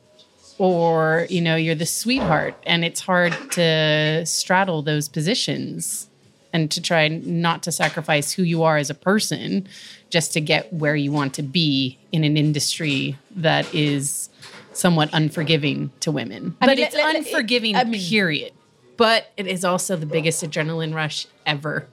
or, 0.57 1.27
you 1.29 1.41
know, 1.41 1.55
you're 1.55 1.75
the 1.75 1.85
sweetheart 1.85 2.55
and 2.65 2.85
it's 2.85 3.01
hard 3.01 3.33
to 3.51 4.25
straddle 4.25 4.81
those 4.81 5.09
positions 5.09 6.07
and 6.53 6.71
to 6.71 6.81
try 6.81 7.07
not 7.09 7.63
to 7.63 7.71
sacrifice 7.71 8.31
who 8.31 8.43
you 8.43 8.63
are 8.63 8.77
as 8.77 8.89
a 8.89 8.93
person 8.93 9.67
just 10.09 10.31
to 10.33 10.39
get 10.41 10.71
where 10.71 10.95
you 10.95 11.11
want 11.11 11.33
to 11.33 11.43
be 11.43 11.97
in 12.13 12.23
an 12.23 12.37
industry 12.37 13.17
that 13.35 13.73
is 13.73 14.29
somewhat 14.71 15.09
unforgiving 15.11 15.91
to 16.01 16.11
women. 16.11 16.55
I 16.61 16.67
but 16.67 16.77
mean, 16.77 16.85
it's 16.85 16.95
let- 16.95 17.03
let- 17.05 17.15
it- 17.15 17.25
unforgiving 17.25 17.75
I 17.75 17.83
mean- 17.83 18.01
period. 18.01 18.53
But 18.97 19.31
it 19.37 19.47
is 19.47 19.65
also 19.65 19.95
the 19.95 20.05
biggest 20.05 20.43
adrenaline 20.43 20.93
rush 20.93 21.27
ever. 21.45 21.87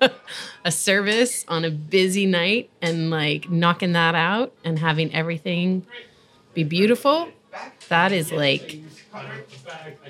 A 0.64 0.70
service 0.70 1.44
on 1.48 1.64
a 1.64 1.70
busy 1.70 2.26
night 2.26 2.68
and 2.82 3.08
like 3.10 3.48
knocking 3.50 3.92
that 3.92 4.14
out 4.14 4.52
and 4.64 4.78
having 4.78 5.12
everything 5.14 5.86
be 6.54 6.64
beautiful 6.64 7.28
that 7.88 8.12
is 8.12 8.32
like 8.32 8.78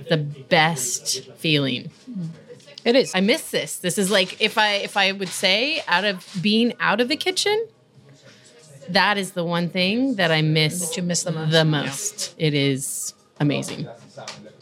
the 0.09 0.16
best 0.16 1.31
feeling. 1.37 1.90
It 2.85 2.97
is. 2.97 3.12
I 3.14 3.21
miss 3.21 3.50
this. 3.50 3.78
This 3.78 3.99
is 3.99 4.11
like 4.11 4.40
if 4.40 4.59
i 4.59 4.75
if 4.75 4.97
i 4.97 5.12
would 5.12 5.28
say 5.28 5.83
out 5.88 6.05
of 6.05 6.26
being 6.40 6.73
out 6.81 7.00
of 7.00 7.09
the 7.09 7.16
kitchen 7.16 7.66
that 8.88 9.19
is 9.19 9.33
the 9.33 9.45
one 9.45 9.69
thing 9.69 10.14
that 10.14 10.31
i 10.31 10.43
miss 10.43 10.88
That 10.88 10.97
you 10.97 11.02
miss 11.02 11.25
the 11.25 11.33
most. 11.33 11.50
the 11.50 11.64
most. 11.64 12.35
It 12.38 12.55
is 12.55 13.14
amazing 13.40 13.88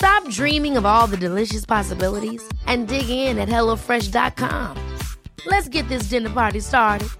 Stop 0.00 0.26
dreaming 0.30 0.78
of 0.78 0.86
all 0.86 1.06
the 1.06 1.18
delicious 1.18 1.66
possibilities 1.66 2.42
and 2.66 2.88
dig 2.88 3.10
in 3.10 3.38
at 3.38 3.50
HelloFresh.com. 3.50 4.96
Let's 5.44 5.68
get 5.68 5.86
this 5.90 6.04
dinner 6.04 6.30
party 6.30 6.60
started. 6.60 7.10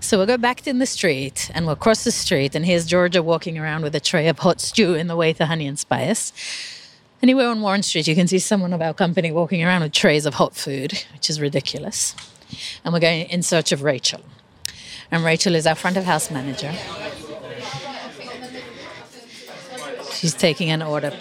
So 0.00 0.18
we'll 0.18 0.26
go 0.26 0.36
back 0.36 0.66
in 0.66 0.80
the 0.80 0.86
street 0.86 1.52
and 1.54 1.66
we'll 1.66 1.76
cross 1.76 2.02
the 2.02 2.10
street, 2.10 2.56
and 2.56 2.66
here's 2.66 2.84
Georgia 2.84 3.22
walking 3.22 3.56
around 3.56 3.84
with 3.84 3.94
a 3.94 4.00
tray 4.00 4.26
of 4.26 4.40
hot 4.40 4.60
stew 4.60 4.94
in 4.94 5.06
the 5.06 5.14
way 5.14 5.32
to 5.32 5.46
Honey 5.46 5.68
and 5.68 5.78
Spice. 5.78 6.32
Anywhere 7.22 7.46
on 7.46 7.62
Warren 7.62 7.84
Street, 7.84 8.08
you 8.08 8.16
can 8.16 8.26
see 8.26 8.40
someone 8.40 8.72
of 8.72 8.82
our 8.82 8.92
company 8.92 9.30
walking 9.30 9.62
around 9.62 9.82
with 9.82 9.92
trays 9.92 10.26
of 10.26 10.34
hot 10.34 10.56
food, 10.56 11.04
which 11.12 11.30
is 11.30 11.40
ridiculous. 11.40 12.16
And 12.84 12.92
we're 12.92 12.98
going 12.98 13.28
in 13.28 13.42
search 13.42 13.70
of 13.70 13.84
Rachel. 13.84 14.20
And 15.12 15.24
Rachel 15.24 15.54
is 15.54 15.66
our 15.66 15.74
front 15.74 15.98
of 15.98 16.04
house 16.04 16.30
manager. 16.30 16.72
She's 20.14 20.34
taking 20.34 20.70
an 20.70 20.80
order. 20.82 21.12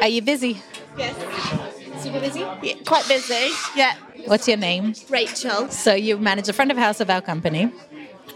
Are 0.00 0.08
you 0.08 0.22
busy? 0.22 0.62
Yes. 0.98 2.02
Super 2.02 2.20
busy? 2.20 2.40
Yeah, 2.40 2.74
quite 2.84 3.08
busy. 3.08 3.50
Yeah. 3.74 3.94
What's 4.26 4.46
your 4.46 4.58
name? 4.58 4.94
Rachel. 5.08 5.68
So 5.70 5.94
you 5.94 6.18
manage 6.18 6.46
the 6.46 6.52
front 6.52 6.70
of 6.70 6.76
house 6.76 7.00
of 7.00 7.08
our 7.08 7.22
company. 7.22 7.72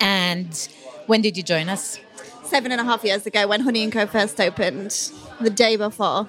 And 0.01 0.69
when 1.07 1.21
did 1.21 1.37
you 1.37 1.43
join 1.43 1.69
us? 1.69 1.99
Seven 2.47 2.73
and 2.73 2.81
a 2.81 2.85
half 2.85 3.05
years 3.05 3.27
ago 3.27 3.49
when 3.49 3.61
Honey 3.61 3.83
and 3.83 3.93
Co 3.93 4.07
first 4.07 4.41
opened, 4.41 5.11
the 5.41 5.51
day 5.51 5.77
before. 5.77 6.29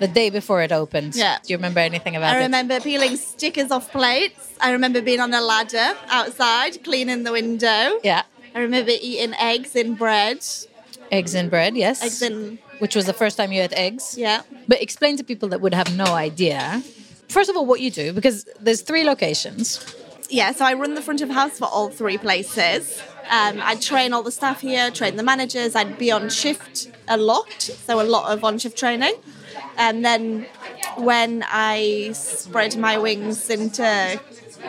The 0.00 0.08
day 0.08 0.30
before 0.30 0.62
it 0.62 0.72
opened. 0.72 1.14
Yeah. 1.14 1.38
Do 1.42 1.52
you 1.52 1.56
remember 1.56 1.80
anything 1.80 2.16
about 2.16 2.34
it? 2.34 2.38
I 2.38 2.40
it? 2.40 2.44
remember 2.44 2.80
peeling 2.80 3.16
stickers 3.16 3.70
off 3.70 3.90
plates. 3.92 4.54
I 4.60 4.72
remember 4.72 5.00
being 5.00 5.20
on 5.20 5.32
a 5.32 5.40
ladder 5.40 5.96
outside, 6.08 6.82
cleaning 6.82 7.22
the 7.22 7.32
window. 7.32 7.98
Yeah. 8.02 8.22
I 8.54 8.58
remember 8.60 8.92
eating 9.00 9.34
eggs 9.38 9.76
in 9.76 9.94
bread. 9.94 10.44
Eggs 11.10 11.34
and 11.34 11.48
bread, 11.48 11.76
yes. 11.76 12.02
Eggs 12.02 12.22
in, 12.22 12.58
Which 12.80 12.96
was 12.96 13.06
the 13.06 13.12
first 13.12 13.36
time 13.36 13.52
you 13.52 13.60
had 13.60 13.72
eggs. 13.74 14.16
yeah. 14.18 14.42
But 14.66 14.82
explain 14.82 15.16
to 15.18 15.24
people 15.24 15.48
that 15.50 15.60
would 15.60 15.74
have 15.74 15.96
no 15.96 16.06
idea 16.06 16.82
first 17.32 17.50
of 17.50 17.56
all, 17.56 17.66
what 17.66 17.80
you 17.80 17.90
do, 17.90 18.12
because 18.12 18.44
there's 18.60 18.82
three 18.82 19.04
locations. 19.04 19.84
Yeah, 20.28 20.52
so 20.52 20.64
I 20.64 20.74
run 20.74 20.94
the 20.94 21.02
front 21.02 21.20
of 21.20 21.30
house 21.30 21.58
for 21.58 21.64
all 21.66 21.88
three 21.88 22.18
places. 22.18 23.02
Um, 23.32 23.60
I 23.62 23.76
train 23.76 24.12
all 24.12 24.22
the 24.22 24.30
staff 24.30 24.60
here, 24.60 24.90
train 24.90 25.16
the 25.16 25.22
managers. 25.22 25.74
I'd 25.74 25.96
be 25.96 26.12
on 26.12 26.28
shift 26.28 26.90
a 27.08 27.16
lot, 27.16 27.62
so 27.62 27.98
a 27.98 28.04
lot 28.04 28.30
of 28.30 28.44
on 28.44 28.58
shift 28.58 28.76
training. 28.76 29.14
And 29.78 30.04
then 30.04 30.46
when 30.98 31.42
I 31.48 32.10
spread 32.12 32.76
my 32.76 32.98
wings 32.98 33.48
into 33.48 34.20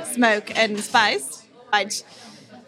smoke 0.05 0.57
and 0.57 0.79
spice, 0.79 1.45
I'd 1.73 1.93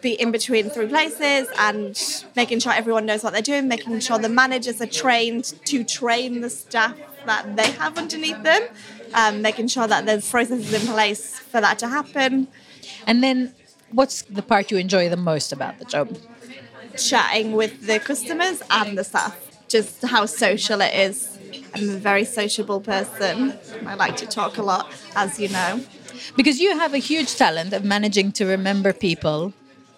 be 0.02 0.12
in 0.20 0.32
between 0.32 0.68
three 0.68 0.86
places 0.86 1.48
and 1.58 1.98
making 2.36 2.58
sure 2.60 2.72
everyone 2.72 3.06
knows 3.06 3.24
what 3.24 3.32
they're 3.32 3.40
doing, 3.40 3.66
making 3.66 3.98
sure 4.00 4.18
the 4.18 4.28
managers 4.28 4.82
are 4.82 4.86
trained 4.86 5.44
to 5.64 5.82
train 5.82 6.42
the 6.42 6.50
staff 6.50 6.94
that 7.24 7.56
they 7.56 7.70
have 7.72 7.96
underneath 7.96 8.42
them, 8.42 8.62
um, 9.14 9.40
making 9.40 9.68
sure 9.68 9.86
that 9.86 10.04
there's 10.04 10.30
processes 10.30 10.74
in 10.74 10.86
place 10.92 11.38
for 11.38 11.62
that 11.62 11.78
to 11.78 11.88
happen. 11.88 12.48
And 13.06 13.22
then, 13.22 13.54
what's 13.96 14.22
the 14.38 14.42
part 14.42 14.70
you 14.70 14.76
enjoy 14.86 15.08
the 15.08 15.16
most 15.30 15.48
about 15.52 15.74
the 15.80 15.84
job? 15.94 16.06
Chatting 17.10 17.52
with 17.60 17.86
the 17.86 17.98
customers 18.10 18.62
and 18.70 18.96
the 18.98 19.04
staff, 19.04 19.36
just 19.68 20.02
how 20.14 20.24
social 20.26 20.80
it 20.80 20.94
is. 20.94 21.16
I'm 21.74 21.88
a 21.90 21.98
very 22.10 22.24
sociable 22.24 22.80
person. 22.80 23.36
I 23.86 23.94
like 23.94 24.16
to 24.22 24.26
talk 24.26 24.56
a 24.56 24.62
lot, 24.62 24.84
as 25.14 25.38
you 25.40 25.48
know. 25.48 25.80
Because 26.36 26.56
you 26.60 26.70
have 26.82 26.92
a 26.94 27.02
huge 27.12 27.30
talent 27.36 27.72
of 27.72 27.84
managing 27.84 28.32
to 28.38 28.46
remember 28.46 28.92
people. 28.92 29.52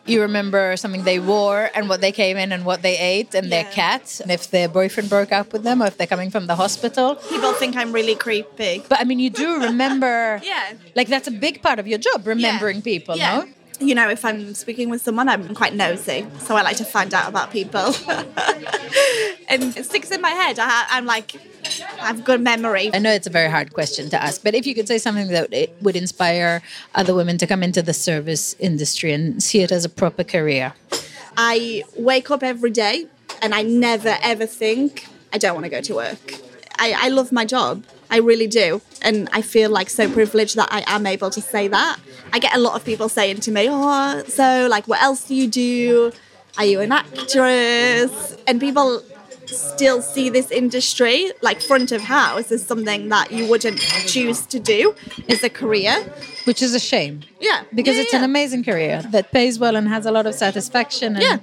You 0.07 0.23
remember 0.23 0.63
something 0.77 1.05
they 1.05 1.21
wore 1.21 1.71
and 1.75 1.89
what 1.91 2.01
they 2.01 2.13
came 2.13 2.37
in 2.39 2.51
and 2.51 2.65
what 2.65 2.81
they 2.83 2.97
ate 2.99 3.35
and 3.35 3.53
their 3.53 3.65
cat, 3.65 4.21
and 4.23 4.31
if 4.33 4.51
their 4.51 4.67
boyfriend 4.69 5.09
broke 5.11 5.33
up 5.33 5.53
with 5.53 5.65
them 5.65 5.83
or 5.83 5.87
if 5.87 5.99
they're 5.99 6.07
coming 6.17 6.31
from 6.31 6.47
the 6.47 6.57
hospital. 6.57 7.17
People 7.35 7.53
think 7.53 7.77
I'm 7.77 7.93
really 7.93 8.15
creepy. 8.15 8.83
But 8.89 9.01
I 9.01 9.05
mean, 9.05 9.19
you 9.19 9.31
do 9.31 9.49
remember. 9.69 10.41
Yeah. 10.53 10.73
Like 10.97 11.09
that's 11.09 11.29
a 11.29 11.37
big 11.47 11.63
part 11.63 11.79
of 11.79 11.87
your 11.87 11.99
job, 11.99 12.27
remembering 12.27 12.81
people, 12.81 13.17
Yeah. 13.17 13.45
no? 13.45 13.49
You 13.81 13.95
know, 13.95 14.09
if 14.09 14.25
I'm 14.25 14.55
speaking 14.55 14.91
with 14.91 15.03
someone, 15.03 15.29
I'm 15.29 15.55
quite 15.55 15.75
nosy, 15.75 16.27
so 16.41 16.57
I 16.57 16.63
like 16.63 16.77
to 16.79 16.85
find 16.85 17.15
out 17.15 17.29
about 17.29 17.51
people. 17.51 17.95
and 19.49 19.77
it 19.77 19.85
sticks 19.85 20.11
in 20.11 20.21
my 20.21 20.31
head. 20.31 20.59
I, 20.59 20.87
I'm 20.91 21.07
like, 21.07 21.37
I've 22.01 22.25
good 22.25 22.41
memory. 22.41 22.91
I 22.93 22.99
know 22.99 23.13
it's 23.13 23.27
a 23.27 23.31
very 23.31 23.51
hard 23.51 23.73
question 23.73 24.11
to 24.11 24.23
ask, 24.23 24.43
but 24.43 24.55
if 24.55 24.67
you 24.67 24.75
could 24.75 24.89
say 24.89 24.99
something 24.99 25.29
that 25.29 25.53
it 25.53 25.77
would 25.81 25.97
inspire 25.97 26.63
other 26.95 27.15
women 27.15 27.39
to 27.39 27.47
come 27.47 27.63
into 27.63 27.83
the 27.83 27.95
service 27.95 28.57
industry 28.59 29.13
and 29.13 29.43
see 29.43 29.61
it 29.61 29.71
as 29.71 29.85
a 29.85 29.89
proper 29.89 30.25
career. 30.25 30.75
I 31.37 31.85
wake 31.97 32.31
up 32.31 32.43
every 32.43 32.71
day 32.71 33.07
and 33.41 33.55
I 33.55 33.63
never 33.63 34.17
ever 34.23 34.47
think 34.47 35.07
I 35.33 35.39
don't 35.39 35.55
want 35.55 35.65
to 35.65 35.71
go 35.71 35.81
to 35.81 35.95
work. 35.95 36.48
I, 36.79 36.95
I 36.97 37.09
love 37.09 37.33
my 37.33 37.45
job. 37.45 37.85
I 38.11 38.19
really 38.19 38.47
do. 38.47 38.81
And 39.03 39.29
I 39.33 39.43
feel 39.43 39.71
like 39.71 39.91
so 39.91 40.11
privileged 40.11 40.57
that 40.57 40.69
I 40.73 40.85
am 40.87 41.07
able 41.07 41.31
to 41.31 41.41
say 41.41 41.69
that. 41.69 41.99
I 42.33 42.39
get 42.39 42.55
a 42.55 42.59
lot 42.59 42.75
of 42.75 42.85
people 42.85 43.09
saying 43.09 43.41
to 43.41 43.51
me, 43.51 43.67
Oh, 43.69 44.23
so 44.29 44.67
like 44.71 44.87
what 44.89 45.03
else 45.03 45.27
do 45.29 45.35
you 45.35 45.49
do? 45.49 46.13
Are 46.57 46.65
you 46.65 46.81
an 46.81 46.93
actress? 46.93 48.37
And 48.47 48.61
people 48.61 49.03
still 49.47 50.03
see 50.03 50.29
this 50.29 50.51
industry 50.51 51.33
like 51.41 51.61
front 51.61 51.93
of 51.93 52.03
house 52.03 52.53
as 52.53 52.65
something 52.65 53.09
that 53.09 53.31
you 53.33 53.49
wouldn't 53.49 53.79
choose 54.07 54.43
to 54.47 54.59
do 54.59 54.95
as 55.29 55.43
a 55.43 55.51
career. 55.51 56.05
Which 56.49 56.63
is 56.67 56.73
a 56.75 56.85
shame. 56.93 57.17
Yeah. 57.49 57.61
Because 57.79 57.97
Yeah, 57.97 58.03
it's 58.03 58.13
yeah. 58.15 58.21
an 58.23 58.25
amazing 58.33 58.63
career 58.71 58.97
that 59.15 59.25
pays 59.39 59.55
well 59.63 59.75
and 59.79 59.87
has 59.97 60.05
a 60.07 60.13
lot 60.19 60.27
of 60.31 60.35
satisfaction. 60.35 61.09
And 61.17 61.23
Yeah. 61.29 61.39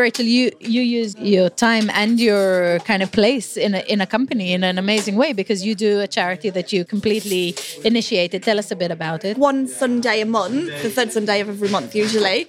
Rachel, 0.00 0.26
you 0.36 0.44
you 0.74 0.82
use 1.00 1.12
your 1.34 1.48
time 1.66 1.86
and 2.00 2.12
your 2.28 2.78
kind 2.90 3.02
of 3.04 3.10
place 3.20 3.50
in 3.66 3.72
a, 3.74 3.80
in 3.94 3.98
a 4.06 4.08
company 4.16 4.48
in 4.56 4.62
an 4.70 4.76
amazing 4.84 5.16
way 5.22 5.30
because 5.42 5.58
you 5.66 5.74
do 5.86 5.90
a 6.06 6.08
charity 6.18 6.50
that 6.58 6.66
you 6.74 6.80
completely 6.94 7.44
initiated. 7.90 8.38
Tell 8.42 8.58
us 8.62 8.68
a 8.70 8.76
bit 8.82 8.90
about 8.98 9.20
it. 9.28 9.34
one 9.52 9.60
Sunday 9.82 10.16
a 10.20 10.28
month, 10.40 10.66
the 10.84 10.90
third 10.96 11.10
Sunday 11.16 11.38
of 11.40 11.48
every 11.54 11.70
month 11.76 11.90
usually, 12.04 12.40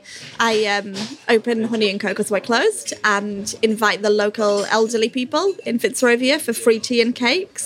I 0.52 0.54
um, 0.76 0.88
open 1.36 1.58
Honey 1.72 1.90
and 1.94 2.00
Co 2.04 2.10
because 2.10 2.30
we're 2.34 2.48
closed 2.52 2.94
and 3.16 3.44
invite 3.70 4.00
the 4.08 4.14
local 4.24 4.54
elderly 4.78 5.10
people 5.10 5.46
in 5.70 5.80
Fitzrovia 5.84 6.36
for 6.46 6.54
free 6.66 6.80
tea 6.88 7.00
and 7.06 7.14
cakes. 7.28 7.64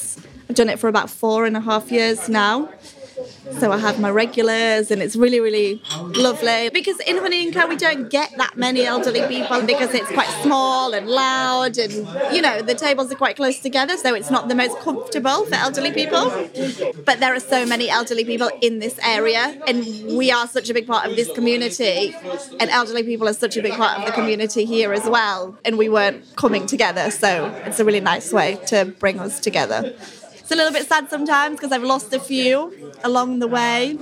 I've 0.47 0.55
done 0.61 0.69
it 0.73 0.77
for 0.79 0.87
about 0.95 1.09
four 1.09 1.39
and 1.47 1.55
a 1.57 1.63
half 1.69 1.85
years 1.91 2.19
now. 2.29 2.55
So 3.59 3.72
I 3.72 3.77
have 3.77 4.00
my 4.00 4.09
regulars 4.09 4.91
and 4.91 5.01
it's 5.01 5.15
really, 5.15 5.39
really 5.39 5.81
lovely. 5.91 6.70
Because 6.70 7.00
in 7.01 7.18
and 7.18 7.70
we 7.70 7.75
don't 7.75 8.09
get 8.09 8.35
that 8.37 8.57
many 8.57 8.85
elderly 8.85 9.25
people 9.27 9.61
because 9.61 9.94
it's 9.94 10.09
quite 10.11 10.29
small 10.44 10.94
and 10.94 11.07
loud 11.07 11.77
and 11.77 11.94
you 12.33 12.41
know, 12.41 12.61
the 12.61 12.75
tables 12.75 13.11
are 13.11 13.15
quite 13.15 13.35
close 13.35 13.59
together, 13.59 13.98
so 13.98 14.13
it's 14.13 14.29
not 14.29 14.48
the 14.50 14.55
most 14.55 14.77
comfortable 14.79 15.46
for 15.46 15.55
elderly 15.55 15.91
people. 15.91 16.25
But 17.05 17.20
there 17.20 17.33
are 17.33 17.39
so 17.39 17.65
many 17.65 17.89
elderly 17.89 18.25
people 18.25 18.50
in 18.61 18.79
this 18.79 19.00
area 19.03 19.59
and 19.68 19.85
we 20.18 20.31
are 20.31 20.48
such 20.48 20.70
a 20.70 20.74
big 20.74 20.85
part 20.85 21.09
of 21.09 21.15
this 21.15 21.31
community 21.31 22.15
and 22.59 22.70
elderly 22.70 23.03
people 23.03 23.27
are 23.27 23.33
such 23.33 23.57
a 23.57 23.61
big 23.61 23.74
part 23.74 24.00
of 24.00 24.05
the 24.05 24.11
community 24.11 24.65
here 24.65 24.94
as 24.94 25.05
well. 25.05 25.57
And 25.63 25.77
we 25.77 25.89
weren't 25.89 26.35
coming 26.35 26.68
together, 26.68 27.09
so 27.09 27.46
it's 27.65 27.79
a 27.79 27.85
really 27.85 28.01
nice 28.01 28.33
way 28.33 28.59
to 28.68 28.85
bring 28.85 29.20
us 29.20 29.39
together. 29.39 29.96
It's 30.46 30.51
a 30.51 30.55
little 30.55 30.72
bit 30.72 30.88
sad 30.88 31.10
sometimes 31.10 31.58
because 31.58 31.72
I've 31.72 31.81
lost 31.81 32.14
a 32.14 32.20
few 32.20 32.72
along 33.03 33.40
the 33.40 33.48
way. 33.48 33.98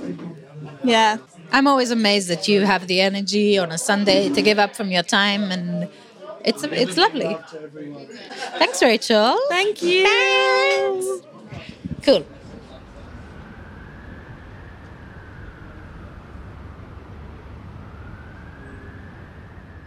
Yeah. 0.84 1.16
I'm 1.50 1.66
always 1.66 1.90
amazed 1.90 2.28
that 2.28 2.46
you 2.48 2.66
have 2.66 2.86
the 2.86 3.00
energy 3.00 3.56
on 3.56 3.72
a 3.72 3.78
Sunday 3.78 4.28
to 4.28 4.42
give 4.42 4.58
up 4.58 4.76
from 4.76 4.90
your 4.90 5.02
time 5.02 5.50
and 5.50 5.88
it's 6.44 6.62
it's 6.64 6.98
lovely. 6.98 7.34
Thanks, 8.58 8.82
Rachel. 8.82 9.38
Thank 9.48 9.80
you. 9.82 11.22
Cool. 12.02 12.26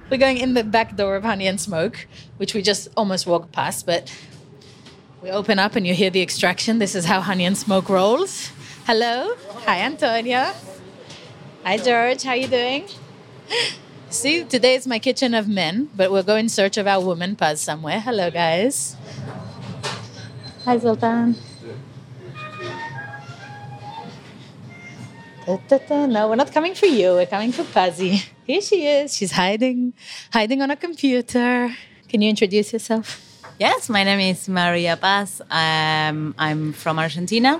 We're 0.10 0.18
going 0.18 0.38
in 0.38 0.56
the 0.56 0.64
back 0.64 0.96
door 0.96 1.18
of 1.18 1.24
Honey 1.24 1.46
and 1.46 1.62
Smoke, 1.62 2.08
which 2.38 2.56
we 2.56 2.64
just 2.64 2.88
almost 2.98 3.28
walked 3.28 3.52
past, 3.52 3.86
but 3.86 4.12
we 5.22 5.32
open 5.32 5.60
up 5.60 5.76
and 5.76 5.86
you 5.88 5.94
hear 5.94 6.10
the 6.10 6.22
extraction. 6.22 6.80
This 6.80 6.96
is 6.96 7.06
how 7.06 7.22
Honey 7.22 7.46
and 7.46 7.58
Smoke 7.58 7.90
rolls. 7.90 8.52
Hello. 8.86 9.34
Hi, 9.66 9.80
Antonia. 9.80 10.54
Hi, 11.64 11.78
George. 11.78 12.24
How 12.24 12.34
you 12.34 12.48
doing? 12.48 12.86
See, 14.10 14.46
today 14.46 14.76
is 14.76 14.88
my 14.88 15.00
kitchen 15.00 15.34
of 15.34 15.50
men, 15.50 15.90
but 15.96 16.12
we'll 16.12 16.24
go 16.24 16.36
in 16.36 16.48
search 16.48 16.78
of 16.78 16.88
our 16.88 17.04
woman 17.04 17.36
Paz 17.36 17.60
somewhere. 17.60 18.00
Hello, 18.00 18.32
guys. 18.32 18.96
Hi, 20.64 20.78
Zoltan. 20.78 21.36
No, 25.90 26.28
we're 26.30 26.36
not 26.36 26.52
coming 26.52 26.76
for 26.76 26.88
you. 26.88 27.14
We're 27.14 27.26
coming 27.26 27.52
for 27.52 27.64
Pazzy. 27.64 28.24
Here 28.46 28.62
she 28.62 28.86
is. 28.86 29.16
She's 29.16 29.32
hiding, 29.32 29.94
hiding 30.32 30.62
on 30.62 30.72
a 30.72 30.76
computer. 30.76 31.74
Can 32.10 32.22
you 32.22 32.30
introduce 32.30 32.74
yourself? 32.74 33.27
Yes, 33.60 33.90
my 33.90 34.04
name 34.04 34.20
is 34.20 34.48
Maria 34.48 34.96
Paz. 34.98 35.42
Um, 35.50 36.36
I'm 36.38 36.74
from 36.74 37.00
Argentina. 37.00 37.60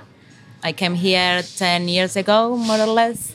I 0.62 0.72
came 0.72 0.94
here 0.94 1.42
10 1.42 1.88
years 1.88 2.14
ago, 2.14 2.56
more 2.56 2.78
or 2.78 2.86
less. 2.86 3.32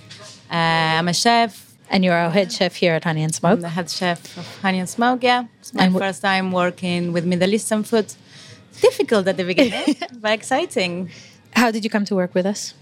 Uh, 0.50 0.56
I'm 1.00 1.10
a 1.10 1.14
chef. 1.14 1.76
And 1.90 2.06
you're 2.06 2.16
our 2.16 2.30
head 2.30 2.54
chef 2.54 2.76
here 2.76 2.94
at 2.94 3.04
Honey 3.04 3.24
and 3.24 3.36
Smoke. 3.36 3.56
I'm 3.56 3.62
the 3.62 3.68
head 3.68 3.90
chef 3.90 4.38
of 4.38 4.62
Honey 4.62 4.80
and 4.80 4.88
Smoke, 4.88 5.24
yeah. 5.24 5.44
It's 5.60 5.74
my 5.74 5.90
first 5.90 6.22
time 6.22 6.54
working 6.54 7.12
with 7.12 7.26
Middle 7.26 7.54
Eastern 7.54 7.84
food. 7.84 8.14
Difficult 8.80 9.28
at 9.28 9.36
the 9.36 9.44
beginning, 9.44 9.98
but 10.22 10.32
exciting. 10.32 11.10
How 11.54 11.70
did 11.70 11.84
you 11.84 11.90
come 11.90 12.06
to 12.06 12.16
work 12.16 12.34
with 12.34 12.46
us? 12.46 12.76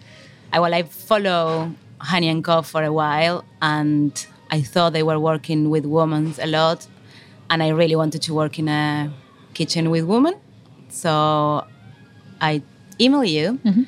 I, 0.54 0.60
well, 0.60 0.76
I 0.76 0.84
follow 0.84 1.74
Honey 1.98 2.30
and 2.30 2.44
Co 2.44 2.62
for 2.62 2.84
a 2.84 2.94
while, 2.94 3.46
and 3.64 4.14
I 4.52 4.62
thought 4.62 4.94
they 4.94 5.04
were 5.04 5.20
working 5.20 5.72
with 5.72 5.88
women 5.88 6.36
a 6.40 6.46
lot, 6.46 6.86
and 7.50 7.64
I 7.64 7.70
really 7.70 7.96
wanted 7.96 8.22
to 8.22 8.34
work 8.36 8.60
in 8.60 8.68
a 8.68 9.12
kitchen 9.54 9.90
with 9.90 10.06
women. 10.06 10.36
So 10.90 11.66
I 12.40 12.62
email 13.00 13.24
you. 13.24 13.60
Mm-hmm. 13.64 13.84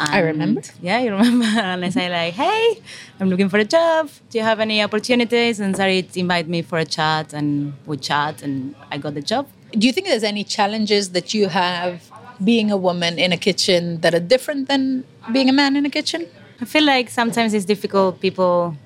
I 0.00 0.20
remember. 0.20 0.62
Yeah, 0.80 1.00
you 1.00 1.10
remember. 1.10 1.44
and 1.60 1.84
I 1.84 1.88
say 1.88 2.08
like, 2.08 2.34
"Hey, 2.34 2.80
I'm 3.18 3.28
looking 3.28 3.48
for 3.48 3.58
a 3.58 3.64
job. 3.64 4.10
Do 4.30 4.38
you 4.38 4.44
have 4.44 4.60
any 4.60 4.82
opportunities?" 4.82 5.60
And 5.60 5.74
Sarit 5.74 6.16
invited 6.16 6.48
me 6.48 6.62
for 6.62 6.78
a 6.78 6.84
chat, 6.84 7.32
and 7.32 7.74
we 7.86 7.96
chat, 7.96 8.42
and 8.42 8.74
I 8.92 8.98
got 8.98 9.14
the 9.14 9.22
job. 9.22 9.48
Do 9.72 9.86
you 9.86 9.92
think 9.92 10.06
there's 10.06 10.24
any 10.24 10.44
challenges 10.44 11.10
that 11.10 11.34
you 11.34 11.48
have 11.48 12.10
being 12.42 12.70
a 12.70 12.76
woman 12.76 13.18
in 13.18 13.32
a 13.32 13.36
kitchen 13.36 14.00
that 14.00 14.14
are 14.14 14.20
different 14.34 14.68
than 14.68 15.04
being 15.32 15.48
a 15.48 15.52
man 15.52 15.76
in 15.76 15.84
a 15.84 15.90
kitchen? 15.90 16.26
I 16.60 16.64
feel 16.64 16.84
like 16.84 17.10
sometimes 17.10 17.52
it's 17.54 17.64
difficult 17.64 18.20
people, 18.20 18.76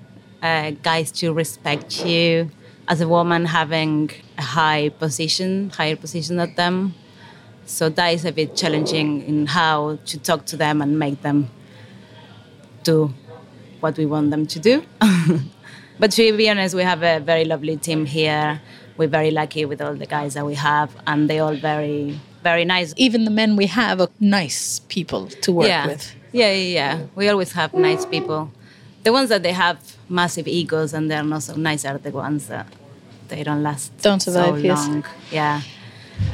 uh, 0.42 0.72
guys, 0.82 1.10
to 1.20 1.32
respect 1.32 2.04
you 2.04 2.50
as 2.88 3.00
a 3.00 3.08
woman 3.08 3.44
having 3.46 4.10
a 4.38 4.42
high 4.42 4.88
position, 4.90 5.70
higher 5.70 5.96
position 5.96 6.36
than 6.36 6.54
them. 6.54 6.94
So 7.66 7.88
that 7.88 8.08
is 8.08 8.24
a 8.24 8.32
bit 8.32 8.56
challenging 8.56 9.22
in 9.22 9.46
how 9.46 9.98
to 10.06 10.18
talk 10.18 10.46
to 10.46 10.56
them 10.56 10.82
and 10.82 10.98
make 10.98 11.22
them 11.22 11.48
do 12.82 13.14
what 13.80 13.96
we 13.96 14.06
want 14.06 14.30
them 14.30 14.46
to 14.46 14.58
do. 14.58 14.82
but 15.98 16.10
to 16.12 16.36
be 16.36 16.50
honest, 16.50 16.74
we 16.74 16.82
have 16.82 17.02
a 17.02 17.20
very 17.20 17.44
lovely 17.44 17.76
team 17.76 18.04
here. 18.04 18.60
We're 18.96 19.08
very 19.08 19.30
lucky 19.30 19.64
with 19.64 19.80
all 19.80 19.94
the 19.94 20.06
guys 20.06 20.34
that 20.34 20.44
we 20.44 20.54
have, 20.54 20.94
and 21.06 21.30
they 21.30 21.38
all 21.38 21.56
very, 21.56 22.20
very 22.42 22.64
nice. 22.64 22.92
Even 22.96 23.24
the 23.24 23.30
men 23.30 23.56
we 23.56 23.66
have 23.66 24.00
are 24.00 24.08
nice 24.20 24.80
people 24.80 25.28
to 25.28 25.52
work 25.52 25.68
yeah, 25.68 25.86
with. 25.86 26.14
Yeah, 26.32 26.52
yeah, 26.52 26.74
yeah. 26.74 27.06
We 27.14 27.28
always 27.28 27.52
have 27.52 27.72
nice 27.74 28.04
people. 28.04 28.50
The 29.02 29.12
ones 29.12 29.30
that 29.30 29.42
they 29.42 29.52
have 29.52 29.96
massive 30.12 30.46
egos 30.60 30.92
and 30.94 31.10
they're 31.10 31.24
not 31.34 31.42
so 31.42 31.54
nice 31.56 31.84
are 31.88 31.98
the 31.98 32.10
ones 32.10 32.46
that 32.48 32.66
they 33.28 33.42
don't 33.42 33.62
last 33.62 33.90
Don't 34.02 34.20
survive, 34.20 34.54
so 34.60 34.66
yes. 34.70 34.86
long. 34.88 35.04
Yeah. 35.30 35.60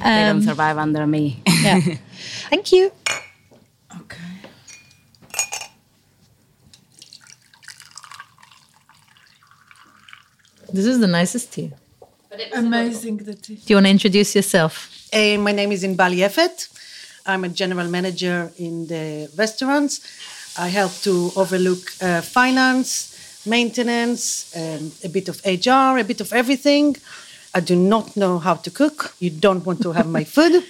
they 0.05 0.23
don't 0.27 0.37
Um, 0.39 0.43
survive 0.43 0.77
under 0.79 1.07
me. 1.07 1.25
Yeah. 1.47 1.81
Thank 2.51 2.73
you. 2.73 2.85
okay. 4.01 4.27
This 10.73 10.87
is 10.87 11.01
the 11.01 11.07
nicest 11.07 11.53
tea. 11.53 11.73
Amazing 12.55 13.17
the 13.19 13.35
tea. 13.35 13.55
Do 13.57 13.63
you 13.69 13.77
want 13.77 13.87
to 13.87 13.91
introduce 13.91 14.35
yourself? 14.35 14.73
Uh, 15.13 15.39
my 15.39 15.53
name 15.53 15.73
is 15.73 15.83
Inbal 15.85 16.15
Yefet. 16.15 16.69
I'm 17.27 17.45
a 17.45 17.49
general 17.49 17.89
manager 17.89 18.53
in 18.59 18.87
the 18.87 19.29
restaurants. 19.37 20.01
I 20.59 20.69
help 20.69 20.93
to 21.03 21.31
overlook 21.37 21.81
uh, 22.03 22.21
finance, 22.21 23.08
maintenance, 23.49 24.55
um, 24.57 24.93
a 25.05 25.09
bit 25.09 25.29
of 25.29 25.41
HR, 25.45 25.99
a 25.99 26.05
bit 26.05 26.21
of 26.21 26.33
everything. 26.33 26.97
I 27.55 27.61
do 27.61 27.77
not 27.77 28.17
know 28.17 28.39
how 28.39 28.55
to 28.55 28.71
cook. 28.71 29.15
You 29.19 29.31
don't 29.31 29.65
want 29.65 29.83
to 29.83 29.93
have 29.93 30.07
my 30.07 30.25
food. 30.37 30.65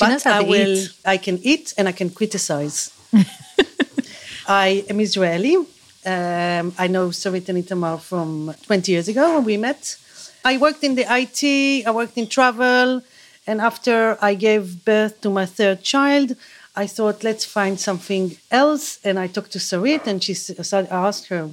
How 0.00 0.18
I 0.26 0.40
will. 0.42 0.76
eat. 0.78 0.92
I 1.04 1.16
can 1.16 1.38
eat 1.42 1.74
and 1.76 1.88
I 1.88 1.92
can 1.92 2.10
criticize. 2.10 2.90
I 4.46 4.84
am 4.88 5.00
Israeli. 5.00 5.56
Um, 5.56 6.74
I 6.78 6.86
know 6.88 7.08
Sarit 7.08 7.48
and 7.48 7.58
Itamar 7.62 8.00
from 8.00 8.54
20 8.66 8.90
years 8.92 9.08
ago 9.08 9.34
when 9.36 9.44
we 9.44 9.56
met. 9.56 9.96
I 10.44 10.56
worked 10.56 10.82
in 10.82 10.96
the 10.96 11.06
IT, 11.08 11.86
I 11.86 11.90
worked 11.92 12.18
in 12.18 12.26
travel, 12.26 13.02
and 13.46 13.60
after 13.60 14.18
I 14.20 14.34
gave 14.34 14.84
birth 14.84 15.20
to 15.20 15.30
my 15.30 15.46
third 15.46 15.82
child, 15.82 16.34
I 16.74 16.86
thought, 16.86 17.22
let's 17.22 17.44
find 17.44 17.78
something 17.78 18.36
else. 18.50 18.98
And 19.04 19.18
I 19.18 19.28
talked 19.28 19.52
to 19.52 19.58
Sarit, 19.58 20.06
and 20.06 20.22
she 20.24 20.34
I 20.72 20.86
asked 20.90 21.26
her, 21.28 21.50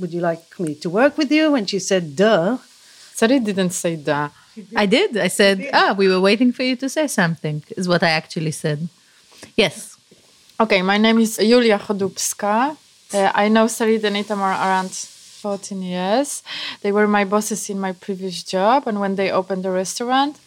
Would 0.00 0.12
you 0.12 0.20
like 0.20 0.58
me 0.58 0.74
to 0.76 0.90
work 0.90 1.16
with 1.18 1.30
you? 1.30 1.54
And 1.54 1.68
she 1.68 1.78
said, 1.78 2.16
Duh. 2.16 2.58
Sari 3.14 3.38
didn't 3.38 3.70
say 3.70 3.94
that. 3.96 4.32
I 4.74 4.86
did. 4.86 5.16
I 5.16 5.28
said, 5.28 5.68
ah, 5.72 5.94
we 5.96 6.08
were 6.08 6.20
waiting 6.20 6.52
for 6.52 6.62
you 6.62 6.76
to 6.76 6.88
say 6.88 7.06
something, 7.06 7.62
is 7.76 7.88
what 7.88 8.02
I 8.02 8.10
actually 8.10 8.50
said. 8.52 8.88
Yes. 9.56 9.96
Okay, 10.60 10.82
my 10.82 10.98
name 10.98 11.18
is 11.18 11.36
Julia 11.36 11.78
Chodubska. 11.78 12.76
Uh, 13.12 13.30
I 13.34 13.48
know 13.48 13.66
Sarit 13.66 14.04
and 14.04 14.16
Itamar 14.16 14.54
around 14.54 14.90
14 14.90 15.82
years. 15.82 16.42
They 16.82 16.92
were 16.92 17.06
my 17.06 17.24
bosses 17.24 17.68
in 17.70 17.78
my 17.80 17.92
previous 17.92 18.42
job, 18.42 18.86
and 18.86 19.00
when 19.00 19.16
they 19.16 19.30
opened 19.30 19.64
the 19.64 19.70
restaurant, 19.70 20.38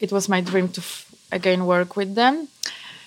it 0.00 0.12
was 0.12 0.28
my 0.28 0.40
dream 0.40 0.68
to 0.70 0.80
f- 0.80 1.10
again 1.30 1.66
work 1.66 1.96
with 1.96 2.14
them. 2.14 2.48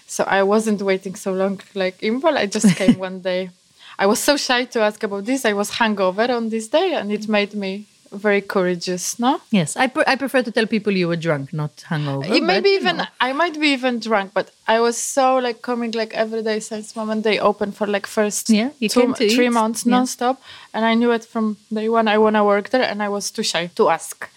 So 0.07 0.23
I 0.23 0.43
wasn't 0.43 0.81
waiting 0.81 1.15
so 1.15 1.33
long 1.33 1.59
like 1.73 1.99
Inbal. 1.99 2.37
I 2.37 2.45
just 2.45 2.75
came 2.75 2.97
one 3.07 3.19
day. 3.21 3.49
I 3.97 4.05
was 4.05 4.19
so 4.19 4.37
shy 4.37 4.65
to 4.65 4.79
ask 4.81 5.01
about 5.03 5.25
this. 5.25 5.45
I 5.45 5.53
was 5.53 5.71
hungover 5.71 6.29
on 6.29 6.49
this 6.49 6.67
day, 6.67 6.93
and 6.93 7.11
it 7.11 7.27
made 7.27 7.53
me 7.53 7.85
very 8.11 8.41
courageous. 8.41 9.19
No. 9.19 9.41
Yes. 9.51 9.75
I, 9.75 9.87
pre- 9.87 10.03
I 10.07 10.15
prefer 10.15 10.41
to 10.43 10.51
tell 10.51 10.65
people 10.67 10.93
you 10.93 11.07
were 11.07 11.15
drunk, 11.15 11.51
not 11.53 11.75
hungover. 11.89 12.29
It 12.29 12.43
may 12.43 12.59
be 12.61 12.69
even 12.69 12.97
know. 12.97 13.05
I 13.19 13.33
might 13.33 13.59
be 13.59 13.69
even 13.69 13.99
drunk, 13.99 14.31
but 14.33 14.51
I 14.67 14.79
was 14.79 14.97
so 14.97 15.37
like 15.37 15.61
coming 15.61 15.91
like 15.91 16.13
every 16.13 16.43
day 16.43 16.59
since 16.59 16.95
moment 16.95 17.23
they 17.23 17.39
opened 17.39 17.75
for 17.75 17.87
like 17.87 18.07
first 18.07 18.49
Yeah, 18.49 18.69
two, 18.89 19.13
three 19.13 19.49
months 19.49 19.85
Yeah. 19.85 19.93
nonstop, 19.97 20.37
and 20.73 20.85
I 20.85 20.93
knew 20.93 21.11
it 21.11 21.25
from 21.25 21.57
day 21.73 21.89
one. 21.89 22.07
I 22.07 22.17
wanna 22.17 22.43
work 22.43 22.69
there, 22.69 22.83
and 22.83 23.01
I 23.01 23.09
was 23.09 23.31
too 23.31 23.43
shy 23.43 23.67
to 23.75 23.89
ask. 23.89 24.29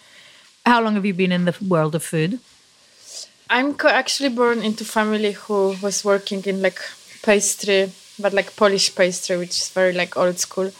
How 0.65 0.81
long 0.81 0.95
have 0.95 1.05
you 1.05 1.13
been 1.13 1.31
in 1.31 1.45
the 1.45 1.55
world 1.67 1.95
of 1.95 2.03
food? 2.03 2.39
I'm 3.49 3.73
co- 3.73 3.87
actually 3.89 4.29
born 4.29 4.61
into 4.61 4.85
family 4.85 5.31
who 5.31 5.75
was 5.81 6.05
working 6.05 6.43
in 6.45 6.61
like 6.61 6.79
pastry, 7.23 7.91
but 8.19 8.33
like 8.33 8.55
Polish 8.55 8.93
pastry, 8.95 9.37
which 9.37 9.51
is 9.61 9.69
very 9.69 9.93
like 9.93 10.17
old 10.17 10.37
school 10.39 10.71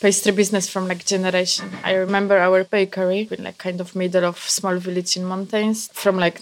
pastry 0.00 0.32
business 0.32 0.66
from 0.66 0.88
like 0.88 1.04
generation. 1.04 1.68
I 1.84 1.92
remember 1.92 2.38
our 2.38 2.64
bakery 2.64 3.28
in 3.30 3.44
like 3.44 3.58
kind 3.58 3.80
of 3.82 3.94
middle 3.94 4.24
of 4.24 4.38
small 4.38 4.76
village 4.78 5.14
in 5.18 5.24
mountains 5.24 5.90
from 5.92 6.16
like 6.16 6.40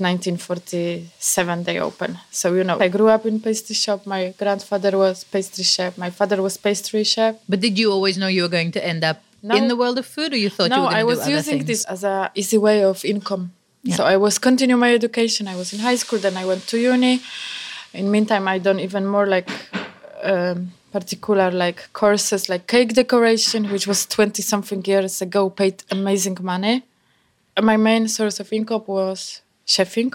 1947 0.63 1.65
they 1.65 1.79
opened. 1.81 2.19
So 2.31 2.55
you 2.55 2.65
know, 2.65 2.79
I 2.81 2.89
grew 2.89 3.09
up 3.09 3.27
in 3.27 3.41
pastry 3.41 3.75
shop. 3.75 4.07
My 4.07 4.35
grandfather 4.39 4.97
was 4.97 5.25
pastry 5.25 5.65
chef. 5.65 5.99
My 5.99 6.11
father 6.11 6.41
was 6.43 6.57
pastry 6.57 7.05
chef. 7.05 7.37
But 7.49 7.61
did 7.61 7.79
you 7.79 7.91
always 7.93 8.17
know 8.19 8.29
you 8.29 8.43
were 8.43 8.49
going 8.49 8.73
to 8.73 8.85
end 8.85 9.05
up 9.05 9.23
No. 9.43 9.55
in 9.57 9.69
the 9.69 9.77
world 9.77 9.99
of 9.99 10.07
food, 10.07 10.33
or 10.35 10.37
you 10.37 10.51
thought 10.51 10.71
you 10.71 10.77
no, 10.77 10.83
were 10.83 10.91
going 10.91 11.01
I 11.01 11.05
was 11.05 11.29
using 11.29 11.59
things? 11.59 11.67
this 11.67 11.85
as 11.95 12.03
a 12.05 12.31
easy 12.35 12.59
way 12.59 12.83
of 12.85 13.05
income. 13.05 13.53
Yeah. 13.83 13.97
So 13.97 14.03
I 14.05 14.17
was 14.17 14.39
continue 14.39 14.77
my 14.77 14.93
education. 14.95 15.47
I 15.49 15.55
was 15.57 15.73
in 15.73 15.79
high 15.81 15.95
school, 16.03 16.19
then 16.19 16.37
I 16.37 16.45
went 16.45 16.67
to 16.71 16.77
uni. 16.79 17.21
In 17.95 18.11
meantime, 18.11 18.49
I 18.49 18.59
done 18.59 18.81
even 18.81 19.07
more 19.07 19.27
like 19.27 19.49
um, 20.23 20.73
particular 20.93 21.51
like 21.51 21.93
courses 21.93 22.49
like 22.49 22.67
cake 22.67 22.95
decoration, 22.95 23.71
which 23.71 23.87
was 23.87 24.07
twenty 24.07 24.43
something 24.43 24.85
years 24.85 25.23
ago, 25.23 25.51
paid 25.51 25.83
amazing 25.91 26.39
money. 26.41 26.83
My 27.61 27.77
main 27.77 28.09
source 28.09 28.41
of 28.41 28.53
income 28.53 28.85
was 28.87 29.43
chefing. 29.67 30.15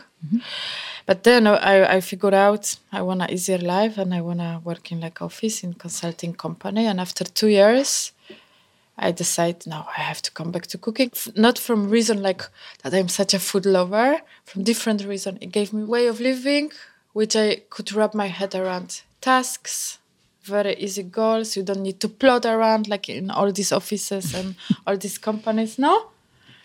But 1.05 1.23
then 1.23 1.47
I, 1.47 1.95
I 1.95 2.01
figured 2.01 2.33
out 2.33 2.77
I 2.91 3.01
want 3.01 3.21
an 3.21 3.29
easier 3.29 3.57
life 3.57 3.97
and 3.97 4.13
I 4.13 4.21
want 4.21 4.39
to 4.39 4.61
work 4.63 4.91
in 4.91 5.01
like 5.01 5.21
office 5.21 5.63
in 5.63 5.73
consulting 5.73 6.33
company. 6.33 6.85
And 6.85 6.99
after 7.01 7.25
two 7.25 7.47
years, 7.47 8.13
I 8.97 9.11
decide 9.11 9.67
now 9.67 9.87
I 9.97 10.01
have 10.01 10.21
to 10.21 10.31
come 10.31 10.51
back 10.51 10.67
to 10.67 10.77
cooking. 10.77 11.11
Not 11.35 11.59
from 11.59 11.89
reason 11.89 12.21
like 12.21 12.43
that 12.81 12.93
I'm 12.93 13.09
such 13.09 13.33
a 13.33 13.39
food 13.39 13.65
lover, 13.65 14.21
from 14.45 14.63
different 14.63 15.03
reason. 15.03 15.37
It 15.41 15.51
gave 15.51 15.73
me 15.73 15.83
way 15.83 16.07
of 16.07 16.21
living, 16.21 16.71
which 17.11 17.35
I 17.35 17.63
could 17.69 17.91
wrap 17.91 18.13
my 18.13 18.27
head 18.27 18.55
around. 18.55 19.01
Tasks, 19.23 19.99
very 20.43 20.75
easy 20.75 21.03
goals. 21.03 21.55
You 21.55 21.63
don't 21.63 21.81
need 21.81 22.01
to 22.01 22.09
plot 22.09 22.45
around 22.45 22.89
like 22.89 23.07
in 23.07 23.31
all 23.31 23.49
these 23.53 23.71
offices 23.71 24.33
and 24.33 24.55
all 24.85 24.97
these 24.97 25.17
companies. 25.17 25.79
No, 25.79 26.07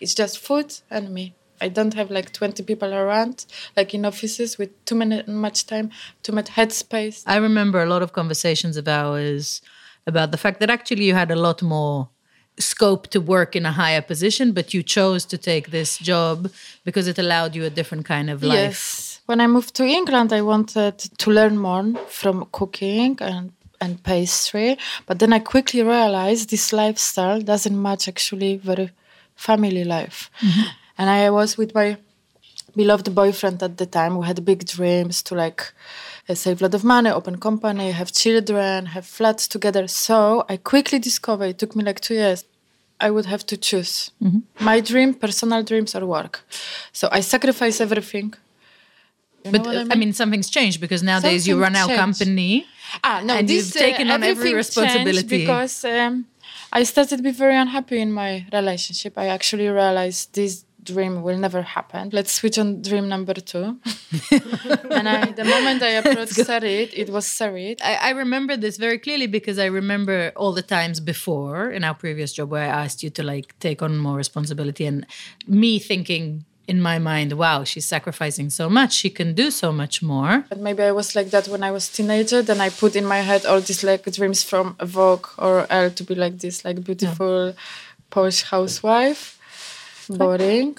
it's 0.01 0.13
just 0.13 0.39
food 0.39 0.75
and 0.91 1.09
me. 1.09 1.33
I 1.61 1.69
don't 1.69 1.93
have 1.93 2.11
like 2.11 2.33
20 2.33 2.63
people 2.63 2.93
around, 2.93 3.45
like 3.77 3.93
in 3.93 4.03
offices 4.03 4.57
with 4.57 4.71
too 4.83 4.95
many 4.95 5.23
much 5.23 5.67
time, 5.67 5.89
too 6.21 6.33
much 6.33 6.47
headspace. 6.47 7.23
I 7.25 7.37
remember 7.37 7.81
a 7.81 7.85
lot 7.85 8.01
of 8.01 8.11
conversations 8.11 8.75
of 8.75 8.89
ours 8.89 9.61
about 10.05 10.31
the 10.31 10.37
fact 10.37 10.59
that 10.59 10.69
actually 10.69 11.05
you 11.05 11.13
had 11.13 11.31
a 11.31 11.37
lot 11.37 11.61
more 11.61 12.09
scope 12.57 13.07
to 13.07 13.21
work 13.21 13.55
in 13.55 13.65
a 13.65 13.71
higher 13.71 14.01
position, 14.01 14.51
but 14.51 14.73
you 14.73 14.83
chose 14.83 15.23
to 15.25 15.37
take 15.37 15.71
this 15.71 15.97
job 15.97 16.51
because 16.83 17.07
it 17.07 17.17
allowed 17.17 17.55
you 17.55 17.63
a 17.63 17.69
different 17.69 18.05
kind 18.05 18.29
of 18.29 18.43
life. 18.43 18.59
Yes. 18.59 19.08
When 19.29 19.41
I 19.41 19.45
moved 19.45 19.75
to 19.75 19.83
England, 19.83 20.33
I 20.33 20.41
wanted 20.41 20.97
to 20.97 21.29
learn 21.29 21.55
more 21.59 21.93
from 22.07 22.47
cooking 22.51 23.15
and 23.21 23.51
and 23.79 24.03
pastry, 24.03 24.75
but 25.05 25.19
then 25.19 25.33
I 25.33 25.39
quickly 25.39 25.83
realized 25.83 26.49
this 26.49 26.73
lifestyle 26.73 27.39
doesn't 27.39 27.79
match 27.79 28.07
actually 28.07 28.57
very 28.57 28.89
family 29.35 29.83
life. 29.83 30.31
And 30.97 31.09
I 31.11 31.29
was 31.29 31.57
with 31.59 31.75
my 31.75 31.97
beloved 32.75 33.13
boyfriend 33.13 33.61
at 33.61 33.77
the 33.77 33.85
time. 33.85 34.17
We 34.17 34.25
had 34.25 34.43
big 34.43 34.65
dreams 34.65 35.21
to 35.23 35.35
like 35.35 35.61
uh, 36.27 36.33
save 36.33 36.59
a 36.61 36.65
lot 36.65 36.73
of 36.73 36.83
money, 36.83 37.11
open 37.11 37.37
company, 37.37 37.91
have 37.91 38.11
children, 38.11 38.87
have 38.87 39.05
flats 39.05 39.47
together. 39.47 39.87
So 39.87 40.43
I 40.49 40.57
quickly 40.57 40.97
discovered. 40.99 41.49
It 41.49 41.57
took 41.59 41.75
me 41.75 41.83
like 41.83 41.99
two 41.99 42.15
years. 42.15 42.45
I 42.99 43.11
would 43.11 43.27
have 43.27 43.45
to 43.45 43.57
choose 43.57 44.11
my 44.59 44.81
dream, 44.81 45.13
personal 45.13 45.61
dreams, 45.63 45.95
or 45.95 46.03
work. 46.05 46.41
So 46.91 47.07
I 47.11 47.21
sacrifice 47.21 47.79
everything. 47.79 48.33
You 49.51 49.59
But 49.59 49.63
know 49.65 49.73
what 49.83 49.91
uh, 49.91 49.93
I 49.93 49.95
mean, 49.95 50.13
something's 50.13 50.49
changed 50.49 50.79
because 50.81 51.01
nowadays 51.03 51.47
you 51.47 51.53
Something 51.53 51.61
run 51.61 51.75
our 51.75 51.87
changed. 51.87 51.99
company. 52.19 52.65
Ah, 53.03 53.21
no, 53.23 53.33
and 53.35 53.47
this, 53.47 53.55
you've 53.57 53.73
taken 53.87 54.09
uh, 54.09 54.15
on 54.15 54.23
every 54.23 54.53
responsibility. 54.53 55.39
because 55.45 55.85
um, 55.85 56.25
I 56.71 56.83
started 56.83 57.17
to 57.17 57.23
be 57.23 57.31
very 57.31 57.55
unhappy 57.55 57.99
in 57.99 58.11
my 58.11 58.45
relationship. 58.51 59.13
I 59.17 59.27
actually 59.27 59.67
realized 59.67 60.33
this 60.35 60.65
dream 60.81 61.21
will 61.21 61.37
never 61.37 61.61
happen. 61.61 62.09
Let's 62.13 62.31
switch 62.31 62.57
on 62.57 62.81
dream 62.81 63.07
number 63.09 63.33
two. 63.33 63.79
and 64.97 65.07
I, 65.09 65.31
the 65.31 65.43
moment 65.43 65.83
I 65.83 65.89
approached 66.01 66.33
Sarit, 66.33 66.89
it 66.93 67.09
was 67.09 67.25
Sarit. 67.25 67.79
I, 67.83 67.95
I 67.95 68.09
remember 68.11 68.55
this 68.57 68.77
very 68.77 68.97
clearly 68.97 69.27
because 69.27 69.59
I 69.59 69.65
remember 69.65 70.31
all 70.35 70.53
the 70.53 70.61
times 70.63 70.99
before 70.99 71.69
in 71.69 71.83
our 71.83 71.93
previous 71.93 72.33
job 72.33 72.49
where 72.51 72.63
I 72.63 72.83
asked 72.85 73.03
you 73.03 73.09
to 73.11 73.23
like 73.23 73.57
take 73.59 73.81
on 73.81 73.97
more 73.97 74.15
responsibility 74.15 74.85
and 74.85 75.05
me 75.47 75.79
thinking 75.79 76.45
in 76.69 76.79
my 76.81 76.99
mind, 76.99 77.33
wow, 77.33 77.63
she's 77.63 77.85
sacrificing 77.85 78.49
so 78.49 78.69
much, 78.69 78.93
she 78.93 79.09
can 79.09 79.33
do 79.33 79.49
so 79.49 79.71
much 79.71 80.03
more. 80.03 80.45
But 80.49 80.59
maybe 80.59 80.83
I 80.83 80.91
was 80.91 81.15
like 81.15 81.31
that 81.31 81.47
when 81.47 81.63
I 81.63 81.71
was 81.71 81.89
teenager. 81.89 82.41
Then 82.43 82.61
I 82.61 82.69
put 82.69 82.95
in 82.95 83.05
my 83.05 83.21
head 83.29 83.45
all 83.45 83.59
these 83.59 83.83
like 83.83 84.03
dreams 84.11 84.43
from 84.43 84.75
Vogue 84.79 85.27
or 85.37 85.65
Elle 85.69 85.91
to 85.91 86.03
be 86.03 86.15
like 86.15 86.37
this 86.37 86.63
like 86.63 86.83
beautiful 86.83 87.55
Polish 88.11 88.43
housewife. 88.43 89.37
Boring. 90.09 90.77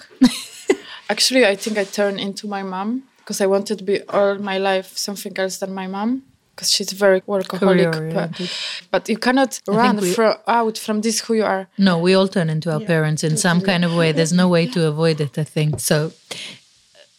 Actually, 1.10 1.44
I 1.44 1.56
think 1.56 1.76
I 1.76 1.84
turned 1.84 2.20
into 2.20 2.46
my 2.46 2.62
mom 2.62 3.02
because 3.18 3.40
I 3.40 3.46
wanted 3.46 3.78
to 3.78 3.84
be 3.84 4.02
all 4.02 4.38
my 4.38 4.58
life 4.58 4.96
something 4.96 5.36
else 5.36 5.58
than 5.58 5.74
my 5.74 5.88
mom 5.88 6.22
because 6.60 6.70
she's 6.72 6.92
very 6.92 7.20
workaholic. 7.22 7.58
per- 7.58 7.58
Career-oriented. 7.58 8.50
But 8.90 9.08
you 9.08 9.16
cannot 9.16 9.60
I 9.68 9.72
run 9.72 9.96
we- 9.96 10.12
fro- 10.12 10.40
out 10.46 10.76
from 10.78 11.00
this 11.00 11.20
who 11.20 11.34
you 11.34 11.44
are. 11.44 11.68
No, 11.78 11.98
we 11.98 12.14
all 12.14 12.28
turn 12.28 12.50
into 12.50 12.70
our 12.70 12.80
parents 12.80 13.24
in 13.24 13.36
some 13.36 13.60
kind 13.62 13.82
of 13.84 13.94
way. 13.94 14.12
There's 14.12 14.32
no 14.32 14.48
way 14.48 14.66
to 14.66 14.86
avoid 14.86 15.20
it, 15.20 15.38
I 15.38 15.44
think. 15.44 15.80
So 15.80 16.12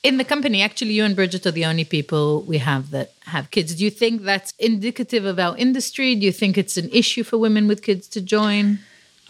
In 0.04 0.18
the 0.18 0.26
company, 0.34 0.60
actually, 0.64 0.94
you 0.94 1.04
and 1.06 1.16
Bridget 1.16 1.46
are 1.46 1.52
the 1.62 1.66
only 1.72 1.86
people 1.98 2.42
we 2.52 2.58
have 2.72 2.84
that 2.96 3.10
have 3.36 3.46
kids. 3.56 3.70
Do 3.78 3.84
you 3.88 3.92
think 4.02 4.24
that's 4.32 4.52
indicative 4.58 5.26
of 5.32 5.38
our 5.46 5.56
industry? 5.66 6.16
Do 6.16 6.26
you 6.30 6.32
think 6.42 6.58
it's 6.58 6.76
an 6.84 6.90
issue 7.02 7.24
for 7.30 7.38
women 7.38 7.68
with 7.72 7.80
kids 7.90 8.08
to 8.16 8.20
join? 8.38 8.66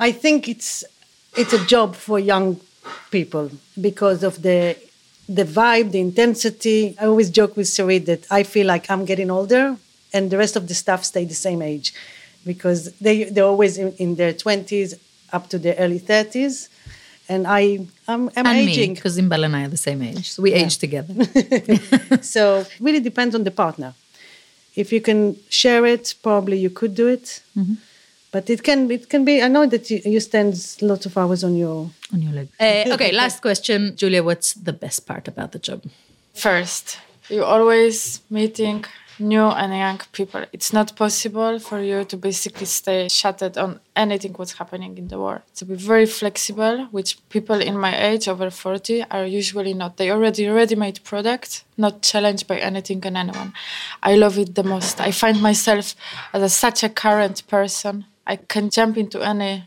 I 0.07 0.09
think 0.23 0.47
it's 0.53 0.71
it's 1.41 1.53
a 1.59 1.63
job 1.73 1.89
for 2.05 2.17
young 2.33 2.47
people 3.15 3.45
because 3.87 4.19
of 4.29 4.33
the 4.47 4.59
the 5.39 5.45
vibe, 5.59 5.87
the 5.91 5.99
intensity. 6.09 6.79
I 7.01 7.03
always 7.11 7.29
joke 7.39 7.53
with 7.59 7.67
Sarit 7.75 8.03
that 8.11 8.21
I 8.39 8.41
feel 8.53 8.67
like 8.73 8.83
I'm 8.93 9.03
getting 9.11 9.29
older, 9.39 9.63
and 10.13 10.29
the 10.31 10.37
rest 10.37 10.55
of 10.55 10.67
the 10.67 10.73
staff 10.75 11.03
stay 11.03 11.25
the 11.25 11.33
same 11.47 11.61
age, 11.61 11.93
because 12.45 12.91
they 13.05 13.23
they're 13.25 13.45
always 13.53 13.77
in, 13.77 13.93
in 14.03 14.15
their 14.15 14.33
twenties 14.33 14.95
up 15.33 15.49
to 15.49 15.57
their 15.59 15.75
early 15.83 15.99
thirties, 15.99 16.69
and 17.29 17.45
I 17.47 17.61
I'm, 18.07 18.29
I'm 18.35 18.45
and 18.45 18.57
aging. 18.69 18.93
because 18.95 19.17
Inbal 19.17 19.43
and 19.45 19.55
I 19.55 19.63
are 19.65 19.69
the 19.69 19.77
same 19.89 20.01
age, 20.01 20.31
so 20.31 20.41
we 20.43 20.51
Yeah. 20.51 20.65
age 20.65 20.77
together. 20.77 21.13
so 22.21 22.59
it 22.59 22.69
really 22.79 22.99
depends 22.99 23.35
on 23.35 23.43
the 23.43 23.51
partner. 23.51 23.93
If 24.75 24.91
you 24.93 25.01
can 25.01 25.35
share 25.49 25.85
it, 25.85 26.15
probably 26.23 26.57
you 26.57 26.69
could 26.69 26.95
do 26.95 27.07
it. 27.07 27.41
Mhm. 27.57 27.77
But 28.33 28.49
it 28.49 28.61
can 28.63 28.89
it 28.91 29.09
can 29.09 29.25
be. 29.25 29.41
I 29.41 29.49
know 29.49 29.65
that 29.67 29.89
you, 29.91 29.99
you 30.05 30.19
spend 30.21 30.53
lots 30.81 31.05
of 31.05 31.17
hours 31.17 31.43
on 31.43 31.53
your 31.57 31.89
on 32.13 32.21
your 32.21 32.31
leg. 32.33 32.47
Uh, 32.59 32.93
okay, 32.95 33.11
last 33.11 33.41
question, 33.41 33.93
Julia. 33.97 34.23
What's 34.23 34.53
the 34.53 34.71
best 34.73 35.05
part 35.05 35.27
about 35.27 35.51
the 35.51 35.59
job? 35.59 35.81
First, 36.33 36.97
you're 37.29 37.43
always 37.55 38.21
meeting 38.29 38.85
new 39.21 39.45
and 39.61 39.71
young 39.73 39.99
people. 40.11 40.43
It's 40.51 40.71
not 40.73 40.95
possible 40.95 41.59
for 41.59 41.79
you 41.81 42.03
to 42.05 42.17
basically 42.17 42.65
stay 42.65 43.07
shuttered 43.07 43.57
on 43.57 43.79
anything 43.95 44.33
what's 44.33 44.53
happening 44.53 44.97
in 44.97 45.07
the 45.07 45.19
world. 45.19 45.41
To 45.55 45.65
be 45.65 45.75
very 45.75 46.05
flexible, 46.05 46.87
which 46.91 47.17
people 47.29 47.59
in 47.61 47.77
my 47.77 47.93
age, 48.09 48.27
over 48.27 48.49
40, 48.49 49.03
are 49.09 49.25
usually 49.25 49.73
not. 49.73 49.97
They 49.97 50.11
already 50.11 50.47
ready-made 50.47 51.03
product, 51.03 51.63
not 51.77 52.01
challenged 52.01 52.47
by 52.47 52.57
anything 52.57 53.05
and 53.05 53.15
anyone. 53.17 53.53
I 54.03 54.15
love 54.15 54.37
it 54.37 54.55
the 54.55 54.63
most. 54.63 54.99
I 54.99 55.11
find 55.11 55.41
myself 55.41 55.95
as 56.33 56.41
a, 56.43 56.49
such 56.49 56.83
a 56.83 56.89
current 56.89 57.47
person. 57.47 58.05
I 58.27 58.35
can 58.37 58.69
jump 58.69 58.97
into 58.97 59.21
any 59.21 59.65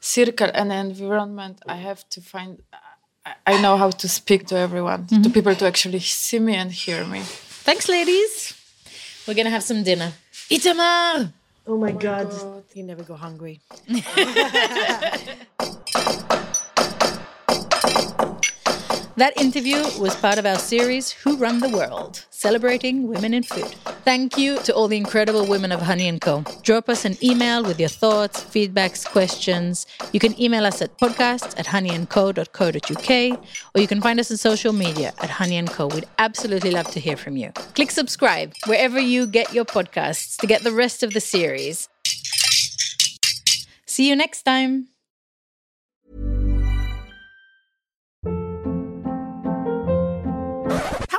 circle, 0.00 0.50
any 0.54 0.74
environment. 0.76 1.60
I 1.66 1.76
have 1.76 2.08
to 2.10 2.20
find 2.20 2.62
I- 3.46 3.60
know 3.62 3.76
how 3.76 3.90
to 3.90 4.08
speak 4.08 4.46
to 4.48 4.56
everyone, 4.56 5.06
to 5.06 5.14
Mhm. 5.14 5.32
people 5.32 5.54
to 5.54 5.66
actually 5.66 6.00
see 6.00 6.40
me 6.40 6.54
and 6.56 6.72
hear 6.72 7.04
me. 7.04 7.20
Thanks, 7.64 7.88
ladies. 7.88 8.54
We're 9.26 9.34
gonna 9.34 9.50
have 9.50 9.62
some 9.62 9.84
dinner. 9.84 10.12
Itamar. 10.50 11.32
Oh 11.66 11.78
my 11.78 11.92
oh 11.92 11.98
God, 11.98 12.64
you 12.74 12.82
never 12.82 13.04
go 13.04 13.14
hungry. 13.14 13.60
That 19.22 19.40
interview 19.40 19.76
was 20.00 20.16
part 20.16 20.38
of 20.38 20.46
our 20.46 20.58
series 20.58 21.12
Who 21.12 21.36
Run 21.36 21.60
the 21.60 21.68
World, 21.68 22.26
celebrating 22.30 23.06
women 23.06 23.34
in 23.34 23.44
food. 23.44 23.72
Thank 24.04 24.36
you 24.36 24.58
to 24.64 24.74
all 24.74 24.88
the 24.88 24.96
incredible 24.96 25.46
women 25.46 25.70
of 25.70 25.80
Honey 25.80 26.18
& 26.18 26.20
Co. 26.20 26.42
Drop 26.62 26.88
us 26.88 27.04
an 27.04 27.16
email 27.22 27.62
with 27.62 27.78
your 27.78 27.88
thoughts, 27.88 28.42
feedbacks, 28.42 29.06
questions. 29.06 29.86
You 30.12 30.18
can 30.18 30.34
email 30.42 30.66
us 30.66 30.82
at 30.82 30.98
podcast 30.98 31.56
at 31.56 31.66
honeyandco.co.uk 31.66 33.46
or 33.76 33.80
you 33.80 33.86
can 33.86 34.00
find 34.00 34.18
us 34.18 34.32
on 34.32 34.38
social 34.38 34.72
media 34.72 35.12
at 35.20 35.30
Honey 35.30 35.62
& 35.62 35.66
Co. 35.68 35.86
We'd 35.86 36.08
absolutely 36.18 36.72
love 36.72 36.90
to 36.90 36.98
hear 36.98 37.16
from 37.16 37.36
you. 37.36 37.52
Click 37.76 37.92
subscribe 37.92 38.54
wherever 38.66 38.98
you 38.98 39.28
get 39.28 39.54
your 39.54 39.64
podcasts 39.64 40.36
to 40.38 40.48
get 40.48 40.64
the 40.64 40.72
rest 40.72 41.04
of 41.04 41.12
the 41.12 41.20
series. 41.20 41.88
See 43.86 44.08
you 44.08 44.16
next 44.16 44.42
time. 44.42 44.88